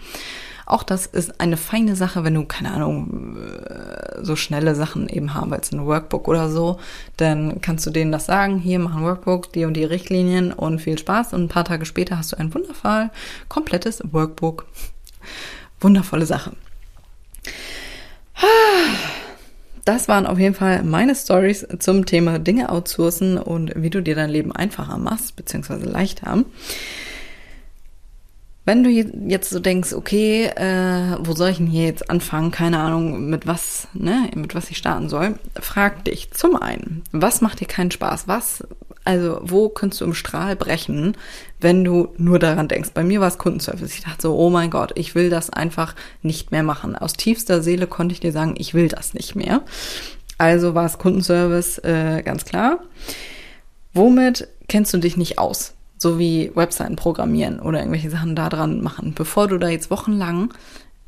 Auch 0.66 0.84
das 0.84 1.06
ist 1.06 1.40
eine 1.40 1.56
feine 1.56 1.96
Sache, 1.96 2.22
wenn 2.22 2.34
du, 2.34 2.44
keine 2.44 2.70
Ahnung, 2.70 3.38
äh, 3.38 4.22
so 4.22 4.36
schnelle 4.36 4.76
Sachen 4.76 5.08
eben 5.08 5.34
haben 5.34 5.50
willst, 5.50 5.72
ein 5.72 5.84
Workbook 5.84 6.28
oder 6.28 6.48
so, 6.48 6.78
dann 7.16 7.60
kannst 7.60 7.84
du 7.86 7.90
denen 7.90 8.12
das 8.12 8.26
sagen, 8.26 8.58
hier 8.58 8.78
mach 8.78 8.94
ein 8.94 9.02
Workbook, 9.02 9.52
die 9.52 9.64
und 9.64 9.74
die 9.74 9.82
Richtlinien 9.82 10.52
und 10.52 10.78
viel 10.78 10.96
Spaß. 10.96 11.32
Und 11.32 11.42
ein 11.42 11.48
paar 11.48 11.64
Tage 11.64 11.86
später 11.86 12.16
hast 12.18 12.30
du 12.30 12.38
ein 12.38 12.54
wundervoll 12.54 13.10
komplettes 13.48 14.00
Workbook. 14.12 14.66
Wundervolle 15.80 16.26
Sache. 16.26 16.52
Das 19.84 20.08
waren 20.08 20.26
auf 20.26 20.38
jeden 20.38 20.54
Fall 20.54 20.82
meine 20.82 21.14
Stories 21.14 21.66
zum 21.78 22.06
Thema 22.06 22.38
Dinge 22.38 22.68
outsourcen 22.70 23.38
und 23.38 23.72
wie 23.76 23.90
du 23.90 24.02
dir 24.02 24.14
dein 24.14 24.30
Leben 24.30 24.52
einfacher 24.52 24.98
machst, 24.98 25.36
beziehungsweise 25.36 25.86
leichter. 25.86 26.44
Wenn 28.66 28.84
du 28.84 28.90
jetzt 28.90 29.50
so 29.50 29.58
denkst, 29.58 29.94
okay, 29.94 30.44
äh, 30.44 31.16
wo 31.20 31.32
soll 31.32 31.48
ich 31.48 31.56
denn 31.56 31.66
hier 31.66 31.86
jetzt 31.86 32.10
anfangen? 32.10 32.50
Keine 32.50 32.78
Ahnung, 32.78 33.28
mit 33.28 33.46
was, 33.46 33.88
ne, 33.94 34.30
mit 34.34 34.54
was 34.54 34.70
ich 34.70 34.76
starten 34.76 35.08
soll. 35.08 35.38
Frag 35.58 36.04
dich 36.04 36.30
zum 36.30 36.56
einen, 36.56 37.02
was 37.10 37.40
macht 37.40 37.60
dir 37.60 37.66
keinen 37.66 37.90
Spaß? 37.90 38.28
Was 38.28 38.62
also, 39.04 39.40
wo 39.42 39.68
könntest 39.70 40.02
du 40.02 40.04
im 40.04 40.14
Strahl 40.14 40.56
brechen, 40.56 41.16
wenn 41.58 41.84
du 41.84 42.08
nur 42.18 42.38
daran 42.38 42.68
denkst? 42.68 42.90
Bei 42.92 43.02
mir 43.02 43.20
war 43.20 43.28
es 43.28 43.38
Kundenservice. 43.38 43.94
Ich 43.94 44.04
dachte 44.04 44.22
so, 44.22 44.36
oh 44.36 44.50
mein 44.50 44.70
Gott, 44.70 44.92
ich 44.94 45.14
will 45.14 45.30
das 45.30 45.50
einfach 45.50 45.94
nicht 46.22 46.50
mehr 46.50 46.62
machen. 46.62 46.96
Aus 46.96 47.14
tiefster 47.14 47.62
Seele 47.62 47.86
konnte 47.86 48.12
ich 48.12 48.20
dir 48.20 48.32
sagen, 48.32 48.54
ich 48.58 48.74
will 48.74 48.88
das 48.88 49.14
nicht 49.14 49.34
mehr. 49.34 49.62
Also 50.36 50.74
war 50.74 50.86
es 50.86 50.98
Kundenservice 50.98 51.78
äh, 51.78 52.22
ganz 52.22 52.44
klar. 52.44 52.80
Womit 53.94 54.48
kennst 54.68 54.92
du 54.92 54.98
dich 54.98 55.16
nicht 55.16 55.38
aus? 55.38 55.74
So 55.98 56.18
wie 56.18 56.52
Webseiten 56.54 56.96
programmieren 56.96 57.60
oder 57.60 57.78
irgendwelche 57.78 58.10
Sachen 58.10 58.36
da 58.36 58.48
dran 58.48 58.82
machen. 58.82 59.12
Bevor 59.14 59.48
du 59.48 59.58
da 59.58 59.68
jetzt 59.68 59.90
wochenlang 59.90 60.52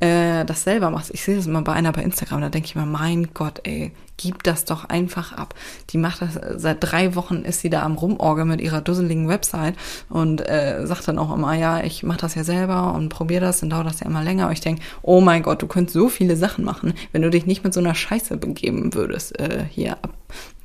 äh, 0.03 0.43
das 0.43 0.63
selber 0.63 0.89
machst. 0.89 1.11
Ich 1.13 1.23
sehe 1.23 1.37
das 1.37 1.47
immer 1.47 1.61
bei 1.61 1.71
einer 1.71 1.93
bei 1.93 2.03
Instagram, 2.03 2.41
da 2.41 2.49
denke 2.49 2.65
ich 2.65 2.75
mir, 2.75 2.85
mein 2.85 3.33
Gott, 3.33 3.61
ey, 3.63 3.93
gib 4.17 4.43
das 4.43 4.65
doch 4.65 4.85
einfach 4.85 5.31
ab. 5.31 5.55
Die 5.91 5.97
macht 5.97 6.21
das, 6.21 6.39
seit 6.61 6.77
drei 6.81 7.15
Wochen 7.15 7.43
ist 7.43 7.61
sie 7.61 7.69
da 7.69 7.83
am 7.83 7.95
Rumorgeln 7.95 8.49
mit 8.49 8.59
ihrer 8.59 8.81
dusseligen 8.81 9.29
Website 9.29 9.75
und 10.09 10.41
äh, 10.41 10.85
sagt 10.85 11.07
dann 11.07 11.17
auch 11.17 11.33
immer, 11.33 11.53
ja, 11.53 11.81
ich 11.81 12.03
mache 12.03 12.19
das 12.19 12.35
ja 12.35 12.43
selber 12.43 12.93
und 12.93 13.07
probiere 13.07 13.45
das, 13.45 13.61
dann 13.61 13.69
dauert 13.69 13.87
das 13.87 14.01
ja 14.01 14.07
immer 14.07 14.23
länger. 14.23 14.47
Und 14.47 14.53
ich 14.53 14.61
denke, 14.61 14.81
oh 15.03 15.21
mein 15.21 15.41
Gott, 15.41 15.61
du 15.61 15.67
könntest 15.67 15.93
so 15.93 16.09
viele 16.09 16.35
Sachen 16.35 16.65
machen, 16.65 16.93
wenn 17.13 17.21
du 17.21 17.29
dich 17.29 17.45
nicht 17.45 17.63
mit 17.63 17.73
so 17.73 17.79
einer 17.79 17.95
Scheiße 17.95 18.35
begeben 18.35 18.93
würdest, 18.93 19.39
äh, 19.39 19.63
hier 19.69 19.93
ab, 19.93 20.13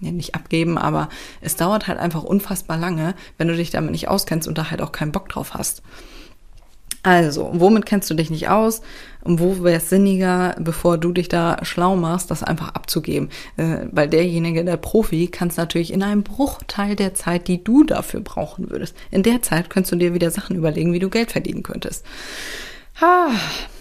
ja, 0.00 0.10
nicht 0.10 0.34
abgeben, 0.34 0.78
aber 0.78 1.08
es 1.40 1.54
dauert 1.54 1.86
halt 1.86 2.00
einfach 2.00 2.24
unfassbar 2.24 2.76
lange, 2.76 3.14
wenn 3.36 3.46
du 3.46 3.54
dich 3.54 3.70
damit 3.70 3.92
nicht 3.92 4.08
auskennst 4.08 4.48
und 4.48 4.58
da 4.58 4.70
halt 4.70 4.82
auch 4.82 4.90
keinen 4.90 5.12
Bock 5.12 5.28
drauf 5.28 5.54
hast. 5.54 5.82
Also, 7.02 7.50
womit 7.52 7.86
kennst 7.86 8.10
du 8.10 8.14
dich 8.14 8.28
nicht 8.28 8.48
aus? 8.48 8.82
Wo 9.22 9.62
wäre 9.62 9.76
es 9.76 9.88
sinniger, 9.88 10.56
bevor 10.58 10.98
du 10.98 11.12
dich 11.12 11.28
da 11.28 11.58
schlau 11.62 11.96
machst, 11.96 12.30
das 12.30 12.42
einfach 12.42 12.70
abzugeben? 12.70 13.30
Äh, 13.56 13.86
weil 13.92 14.08
derjenige, 14.08 14.64
der 14.64 14.76
Profi, 14.76 15.28
kann 15.28 15.50
natürlich 15.56 15.92
in 15.92 16.02
einem 16.02 16.22
Bruchteil 16.22 16.96
der 16.96 17.14
Zeit, 17.14 17.46
die 17.46 17.62
du 17.62 17.84
dafür 17.84 18.20
brauchen 18.20 18.70
würdest. 18.70 18.96
In 19.10 19.22
der 19.22 19.42
Zeit 19.42 19.70
könntest 19.70 19.92
du 19.92 19.96
dir 19.96 20.12
wieder 20.12 20.30
Sachen 20.30 20.56
überlegen, 20.56 20.92
wie 20.92 20.98
du 20.98 21.08
Geld 21.08 21.30
verdienen 21.30 21.62
könntest. 21.62 22.04
Ha, 23.00 23.30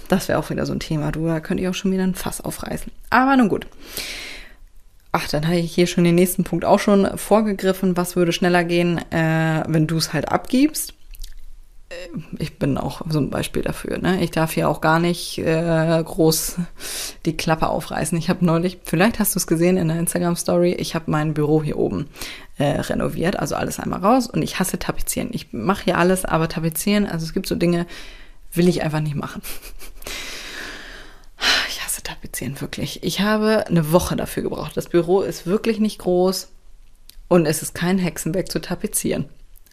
das 0.10 0.28
wäre 0.28 0.40
auch 0.40 0.50
wieder 0.50 0.66
so 0.66 0.74
ein 0.74 0.80
Thema. 0.80 1.12
Du, 1.12 1.26
da 1.26 1.40
könnte 1.40 1.64
ich 1.64 1.70
auch 1.70 1.74
schon 1.74 1.92
wieder 1.92 2.04
ein 2.04 2.16
Fass 2.16 2.42
aufreißen. 2.42 2.92
Aber 3.10 3.36
nun 3.36 3.50
gut. 3.50 3.68
Ach, 5.12 5.28
dann 5.28 5.48
habe 5.48 5.58
ich 5.58 5.74
hier 5.74 5.88
schon 5.88 6.04
den 6.04 6.16
nächsten 6.16 6.44
Punkt 6.44 6.66
auch 6.66 6.80
schon 6.80 7.18
vorgegriffen. 7.18 7.98
Was 7.98 8.16
würde 8.16 8.32
schneller 8.32 8.64
gehen, 8.64 9.00
äh, 9.12 9.64
wenn 9.68 9.88
du 9.88 9.98
es 9.98 10.14
halt 10.14 10.30
abgibst? 10.30 10.94
Äh, 11.90 12.08
ich 12.40 12.58
bin 12.58 12.78
auch 12.78 13.02
so 13.10 13.20
ein 13.20 13.30
Beispiel 13.30 13.62
dafür. 13.62 13.98
Ne? 13.98 14.24
Ich 14.24 14.32
darf 14.32 14.54
hier 14.54 14.70
auch 14.70 14.82
gar 14.82 15.00
nicht 15.00 15.38
äh, 15.38 16.04
groß 16.04 16.58
die 17.26 17.38
Klappe 17.38 17.70
aufreißen. 17.70 18.18
Ich 18.18 18.30
habe 18.30 18.46
neulich, 18.46 18.80
vielleicht 18.84 19.20
hast 19.20 19.36
du 19.36 19.40
es 19.40 19.48
gesehen 19.48 19.78
in 19.78 19.88
der 19.88 20.00
Instagram-Story, 20.00 20.74
ich 20.74 20.96
habe 20.96 21.12
mein 21.12 21.34
Büro 21.34 21.64
hier 21.64 21.78
oben 21.78 22.08
äh, 22.58 22.80
renoviert, 22.82 23.38
also 23.38 23.56
alles 23.56 23.80
einmal 23.80 24.00
raus. 24.00 24.28
Und 24.28 24.42
ich 24.42 24.60
hasse 24.60 24.80
Tapezieren. 24.80 25.30
Ich 25.32 25.54
mache 25.54 25.86
hier 25.86 25.98
alles, 25.98 26.26
aber 26.26 26.50
Tapezieren, 26.50 27.06
also 27.06 27.26
es 27.26 27.34
gibt 27.34 27.48
so 27.48 27.56
Dinge, 27.56 27.86
will 28.54 28.68
ich 28.68 28.84
einfach 28.84 29.02
nicht 29.02 29.16
machen. 29.16 29.42
Ich 31.70 31.84
hasse 31.84 32.02
Tapezieren 32.02 32.60
wirklich. 32.60 33.04
Ich 33.04 33.22
habe 33.22 33.68
eine 33.68 33.92
Woche 33.92 34.16
dafür 34.16 34.42
gebraucht. 34.42 34.76
Das 34.76 34.90
Büro 34.90 35.22
ist 35.22 35.46
wirklich 35.46 35.80
nicht 35.80 36.00
groß 36.00 36.48
und 37.28 37.46
es 37.46 37.62
ist 37.62 37.76
kein 37.76 38.00
Hexenwerk 38.00 38.52
zu 38.52 38.60
tapezieren. 38.60 39.30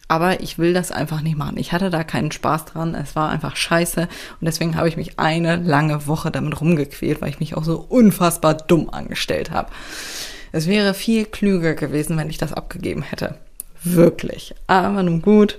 Aber 0.07 0.41
ich 0.41 0.59
will 0.59 0.73
das 0.73 0.91
einfach 0.91 1.21
nicht 1.21 1.37
machen. 1.37 1.57
Ich 1.57 1.71
hatte 1.71 1.89
da 1.89 2.03
keinen 2.03 2.31
Spaß 2.31 2.65
dran. 2.65 2.93
Es 2.93 3.15
war 3.15 3.29
einfach 3.29 3.55
scheiße. 3.55 4.01
Und 4.01 4.45
deswegen 4.45 4.75
habe 4.75 4.87
ich 4.87 4.97
mich 4.97 5.17
eine 5.17 5.55
lange 5.55 6.05
Woche 6.05 6.29
damit 6.29 6.61
rumgequält, 6.61 7.21
weil 7.21 7.29
ich 7.29 7.39
mich 7.39 7.57
auch 7.57 7.63
so 7.63 7.85
unfassbar 7.89 8.53
dumm 8.53 8.89
angestellt 8.89 9.51
habe. 9.51 9.71
Es 10.51 10.67
wäre 10.67 10.93
viel 10.93 11.25
klüger 11.25 11.73
gewesen, 11.73 12.17
wenn 12.17 12.29
ich 12.29 12.37
das 12.37 12.53
abgegeben 12.53 13.01
hätte. 13.01 13.35
Wirklich. 13.83 14.55
Aber 14.67 15.03
nun 15.03 15.21
gut. 15.21 15.57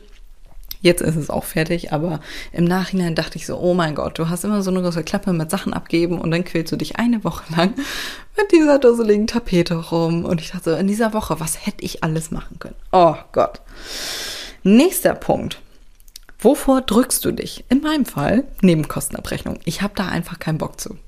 Jetzt 0.80 1.02
ist 1.02 1.16
es 1.16 1.30
auch 1.30 1.44
fertig, 1.44 1.92
aber 1.92 2.20
im 2.52 2.64
Nachhinein 2.64 3.14
dachte 3.14 3.36
ich 3.36 3.46
so, 3.46 3.58
oh 3.58 3.74
mein 3.74 3.94
Gott, 3.94 4.18
du 4.18 4.28
hast 4.28 4.44
immer 4.44 4.62
so 4.62 4.70
eine 4.70 4.82
große 4.82 5.04
Klappe 5.04 5.32
mit 5.32 5.50
Sachen 5.50 5.72
abgeben 5.72 6.20
und 6.20 6.30
dann 6.30 6.44
quälst 6.44 6.72
du 6.72 6.76
dich 6.76 6.96
eine 6.96 7.24
Woche 7.24 7.44
lang 7.56 7.74
mit 8.36 8.52
dieser 8.52 8.78
dusseligen 8.78 9.26
Tapete 9.26 9.74
rum. 9.74 10.24
Und 10.24 10.40
ich 10.40 10.50
dachte 10.50 10.70
so, 10.70 10.76
in 10.76 10.86
dieser 10.86 11.12
Woche, 11.12 11.40
was 11.40 11.66
hätte 11.66 11.84
ich 11.84 12.04
alles 12.04 12.30
machen 12.30 12.58
können? 12.58 12.76
Oh 12.92 13.16
Gott. 13.32 13.60
Nächster 14.62 15.14
Punkt. 15.14 15.60
Wovor 16.38 16.82
drückst 16.82 17.24
du 17.24 17.32
dich? 17.32 17.64
In 17.68 17.80
meinem 17.80 18.04
Fall 18.04 18.44
Nebenkostenabrechnung. 18.60 19.58
Ich 19.64 19.82
habe 19.82 19.94
da 19.96 20.08
einfach 20.08 20.38
keinen 20.38 20.58
Bock 20.58 20.80
zu. 20.80 20.98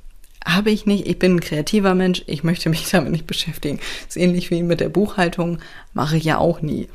Habe 0.44 0.70
ich 0.70 0.86
nicht. 0.86 1.06
Ich 1.06 1.18
bin 1.18 1.36
ein 1.36 1.40
kreativer 1.40 1.94
Mensch. 1.94 2.24
Ich 2.26 2.42
möchte 2.42 2.70
mich 2.70 2.88
damit 2.90 3.12
nicht 3.12 3.26
beschäftigen. 3.26 3.78
Das 3.78 4.16
ist 4.16 4.22
ähnlich 4.22 4.50
wie 4.50 4.62
mit 4.62 4.80
der 4.80 4.88
Buchhaltung. 4.88 5.58
Mache 5.92 6.16
ich 6.16 6.24
ja 6.24 6.38
auch 6.38 6.62
nie. 6.62 6.88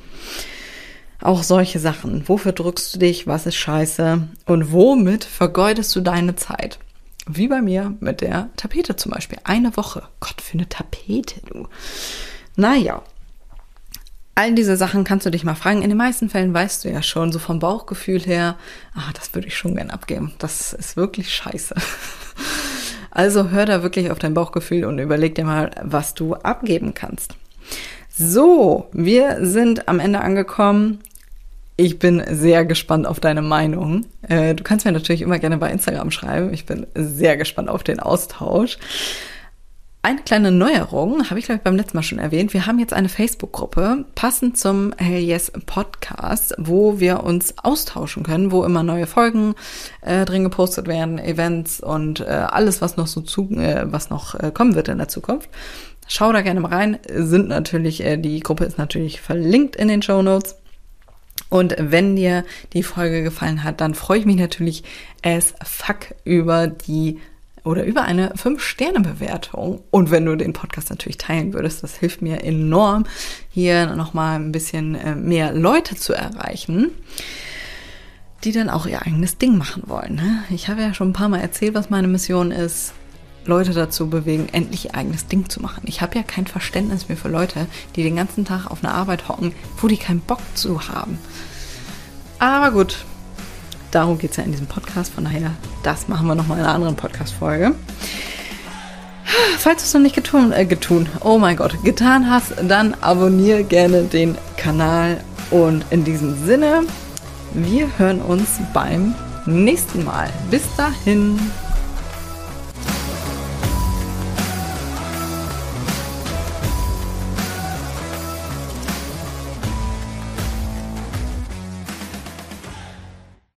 Auch 1.23 1.41
solche 1.41 1.79
Sachen. 1.79 2.27
Wofür 2.27 2.51
drückst 2.51 2.95
du 2.95 2.99
dich? 2.99 3.27
Was 3.27 3.45
ist 3.45 3.55
scheiße? 3.55 4.27
Und 4.45 4.73
womit 4.73 5.23
vergeudest 5.23 5.95
du 5.95 6.01
deine 6.01 6.35
Zeit? 6.35 6.79
Wie 7.25 7.47
bei 7.47 7.61
mir 7.61 7.95
mit 8.01 8.19
der 8.19 8.49
Tapete 8.57 8.97
zum 8.97 9.13
Beispiel. 9.13 9.37
Eine 9.45 9.77
Woche. 9.77 10.03
Gott, 10.19 10.41
für 10.41 10.55
eine 10.57 10.67
Tapete, 10.67 11.39
du. 11.45 11.69
Naja. 12.57 13.01
All 14.35 14.53
diese 14.53 14.75
Sachen 14.75 15.05
kannst 15.05 15.25
du 15.25 15.29
dich 15.29 15.45
mal 15.45 15.55
fragen. 15.55 15.81
In 15.81 15.87
den 15.87 15.97
meisten 15.97 16.29
Fällen 16.29 16.53
weißt 16.53 16.83
du 16.83 16.89
ja 16.89 17.01
schon, 17.01 17.31
so 17.31 17.39
vom 17.39 17.59
Bauchgefühl 17.59 18.19
her, 18.19 18.57
ah, 18.93 19.13
das 19.13 19.33
würde 19.33 19.47
ich 19.47 19.55
schon 19.57 19.75
gern 19.75 19.91
abgeben. 19.91 20.33
Das 20.39 20.73
ist 20.73 20.97
wirklich 20.97 21.33
scheiße. 21.33 21.75
Also 23.15 23.51
hör 23.51 23.67
da 23.67 23.83
wirklich 23.83 24.09
auf 24.09 24.17
dein 24.17 24.33
Bauchgefühl 24.33 24.85
und 24.85 24.97
überleg 24.97 25.35
dir 25.35 25.45
mal, 25.45 25.69
was 25.83 26.15
du 26.15 26.33
abgeben 26.33 26.95
kannst. 26.95 27.35
So, 28.09 28.89
wir 28.91 29.45
sind 29.45 29.87
am 29.87 29.99
Ende 29.99 30.21
angekommen. 30.21 31.03
Ich 31.75 31.97
bin 31.97 32.23
sehr 32.29 32.65
gespannt 32.65 33.07
auf 33.07 33.19
deine 33.19 33.41
Meinung. 33.41 34.05
Äh, 34.21 34.53
du 34.53 34.63
kannst 34.63 34.85
mir 34.85 34.91
natürlich 34.91 35.23
immer 35.23 35.39
gerne 35.39 35.57
bei 35.57 35.71
Instagram 35.71 36.11
schreiben. 36.11 36.53
Ich 36.53 36.67
bin 36.67 36.85
sehr 36.93 37.35
gespannt 37.35 37.69
auf 37.69 37.83
den 37.83 37.99
Austausch. 37.99 38.77
Eine 40.05 40.21
kleine 40.21 40.51
Neuerung, 40.51 41.29
habe 41.29 41.39
ich 41.39 41.45
glaube 41.45 41.59
ich 41.59 41.63
beim 41.63 41.77
letzten 41.77 41.95
Mal 41.97 42.03
schon 42.03 42.19
erwähnt. 42.19 42.53
Wir 42.53 42.67
haben 42.67 42.77
jetzt 42.77 42.93
eine 42.93 43.07
Facebook-Gruppe, 43.07 44.05
passend 44.15 44.57
zum 44.57 44.93
Hell 44.97 45.23
Yes 45.23 45.51
Podcast, 45.65 46.53
wo 46.57 46.99
wir 46.99 47.23
uns 47.23 47.55
austauschen 47.57 48.23
können, 48.23 48.51
wo 48.51 48.65
immer 48.65 48.83
neue 48.83 49.07
Folgen 49.07 49.55
äh, 50.01 50.25
drin 50.25 50.43
gepostet 50.43 50.87
werden, 50.87 51.19
Events 51.19 51.79
und 51.79 52.19
äh, 52.19 52.25
alles, 52.25 52.81
was 52.81 52.97
noch 52.97 53.07
so 53.07 53.21
zu, 53.21 53.49
äh, 53.51 53.85
was 53.85 54.09
noch 54.09 54.35
äh, 54.35 54.51
kommen 54.53 54.75
wird 54.75 54.89
in 54.89 54.97
der 54.97 55.07
Zukunft. 55.07 55.49
Schau 56.07 56.33
da 56.33 56.41
gerne 56.41 56.59
mal 56.59 56.73
rein. 56.73 56.99
Sind 57.09 57.47
natürlich, 57.47 58.03
äh, 58.03 58.17
die 58.17 58.41
Gruppe 58.41 58.65
ist 58.65 58.77
natürlich 58.77 59.21
verlinkt 59.21 59.77
in 59.77 59.87
den 59.87 60.01
Show 60.01 60.21
Notes. 60.21 60.57
Und 61.53 61.75
wenn 61.77 62.15
dir 62.15 62.45
die 62.73 62.81
Folge 62.81 63.21
gefallen 63.21 63.63
hat, 63.63 63.79
dann 63.79 63.93
freue 63.93 64.17
ich 64.17 64.25
mich 64.25 64.37
natürlich 64.37 64.83
as 65.21 65.53
fuck 65.63 66.15
über 66.23 66.65
die 66.65 67.19
oder 67.63 67.83
über 67.83 68.01
eine 68.01 68.33
5-Sterne-Bewertung. 68.33 69.83
Und 69.91 70.09
wenn 70.09 70.25
du 70.25 70.35
den 70.35 70.53
Podcast 70.53 70.89
natürlich 70.89 71.19
teilen 71.19 71.53
würdest, 71.53 71.83
das 71.83 71.95
hilft 71.95 72.23
mir 72.23 72.43
enorm, 72.43 73.05
hier 73.51 73.95
nochmal 73.95 74.39
ein 74.39 74.51
bisschen 74.51 74.95
äh, 74.95 75.13
mehr 75.13 75.53
Leute 75.53 75.95
zu 75.95 76.13
erreichen, 76.13 76.89
die 78.43 78.51
dann 78.51 78.71
auch 78.71 78.87
ihr 78.87 79.03
eigenes 79.03 79.37
Ding 79.37 79.55
machen 79.55 79.83
wollen. 79.85 80.15
Ne? 80.15 80.43
Ich 80.49 80.69
habe 80.69 80.81
ja 80.81 80.95
schon 80.95 81.11
ein 81.11 81.13
paar 81.13 81.29
Mal 81.29 81.41
erzählt, 81.41 81.75
was 81.75 81.91
meine 81.91 82.07
Mission 82.07 82.49
ist. 82.49 82.93
Leute 83.45 83.73
dazu 83.73 84.09
bewegen, 84.09 84.47
endlich 84.51 84.85
ihr 84.85 84.95
eigenes 84.95 85.27
Ding 85.27 85.49
zu 85.49 85.61
machen. 85.61 85.83
Ich 85.85 86.01
habe 86.01 86.15
ja 86.15 86.23
kein 86.23 86.47
Verständnis 86.47 87.09
mehr 87.09 87.17
für 87.17 87.29
Leute, 87.29 87.67
die 87.95 88.03
den 88.03 88.15
ganzen 88.15 88.45
Tag 88.45 88.67
auf 88.67 88.83
einer 88.83 88.93
Arbeit 88.93 89.27
hocken, 89.27 89.53
wo 89.81 89.87
die 89.87 89.97
keinen 89.97 90.21
Bock 90.21 90.39
zu 90.53 90.87
haben. 90.87 91.17
Aber 92.39 92.71
gut, 92.71 93.05
darum 93.91 94.17
geht 94.17 94.31
es 94.31 94.37
ja 94.37 94.43
in 94.43 94.51
diesem 94.51 94.67
Podcast. 94.67 95.13
Von 95.13 95.25
daher, 95.25 95.51
das 95.83 96.07
machen 96.07 96.27
wir 96.27 96.35
nochmal 96.35 96.59
in 96.59 96.65
einer 96.65 96.73
anderen 96.73 96.95
Podcast-Folge. 96.95 97.75
Falls 99.57 99.81
du 99.81 99.87
es 99.87 99.93
noch 99.93 100.01
nicht 100.01 100.15
getun, 100.15 100.51
äh, 100.51 100.65
getun, 100.65 101.07
oh 101.21 101.37
mein 101.37 101.55
Gott, 101.55 101.83
getan 101.83 102.29
hast, 102.29 102.53
dann 102.67 102.95
abonniere 103.01 103.63
gerne 103.63 104.03
den 104.03 104.37
Kanal. 104.57 105.23
Und 105.51 105.85
in 105.89 106.03
diesem 106.03 106.45
Sinne, 106.45 106.83
wir 107.53 107.87
hören 107.97 108.21
uns 108.21 108.59
beim 108.73 109.15
nächsten 109.45 110.03
Mal. 110.03 110.29
Bis 110.49 110.63
dahin. 110.75 111.39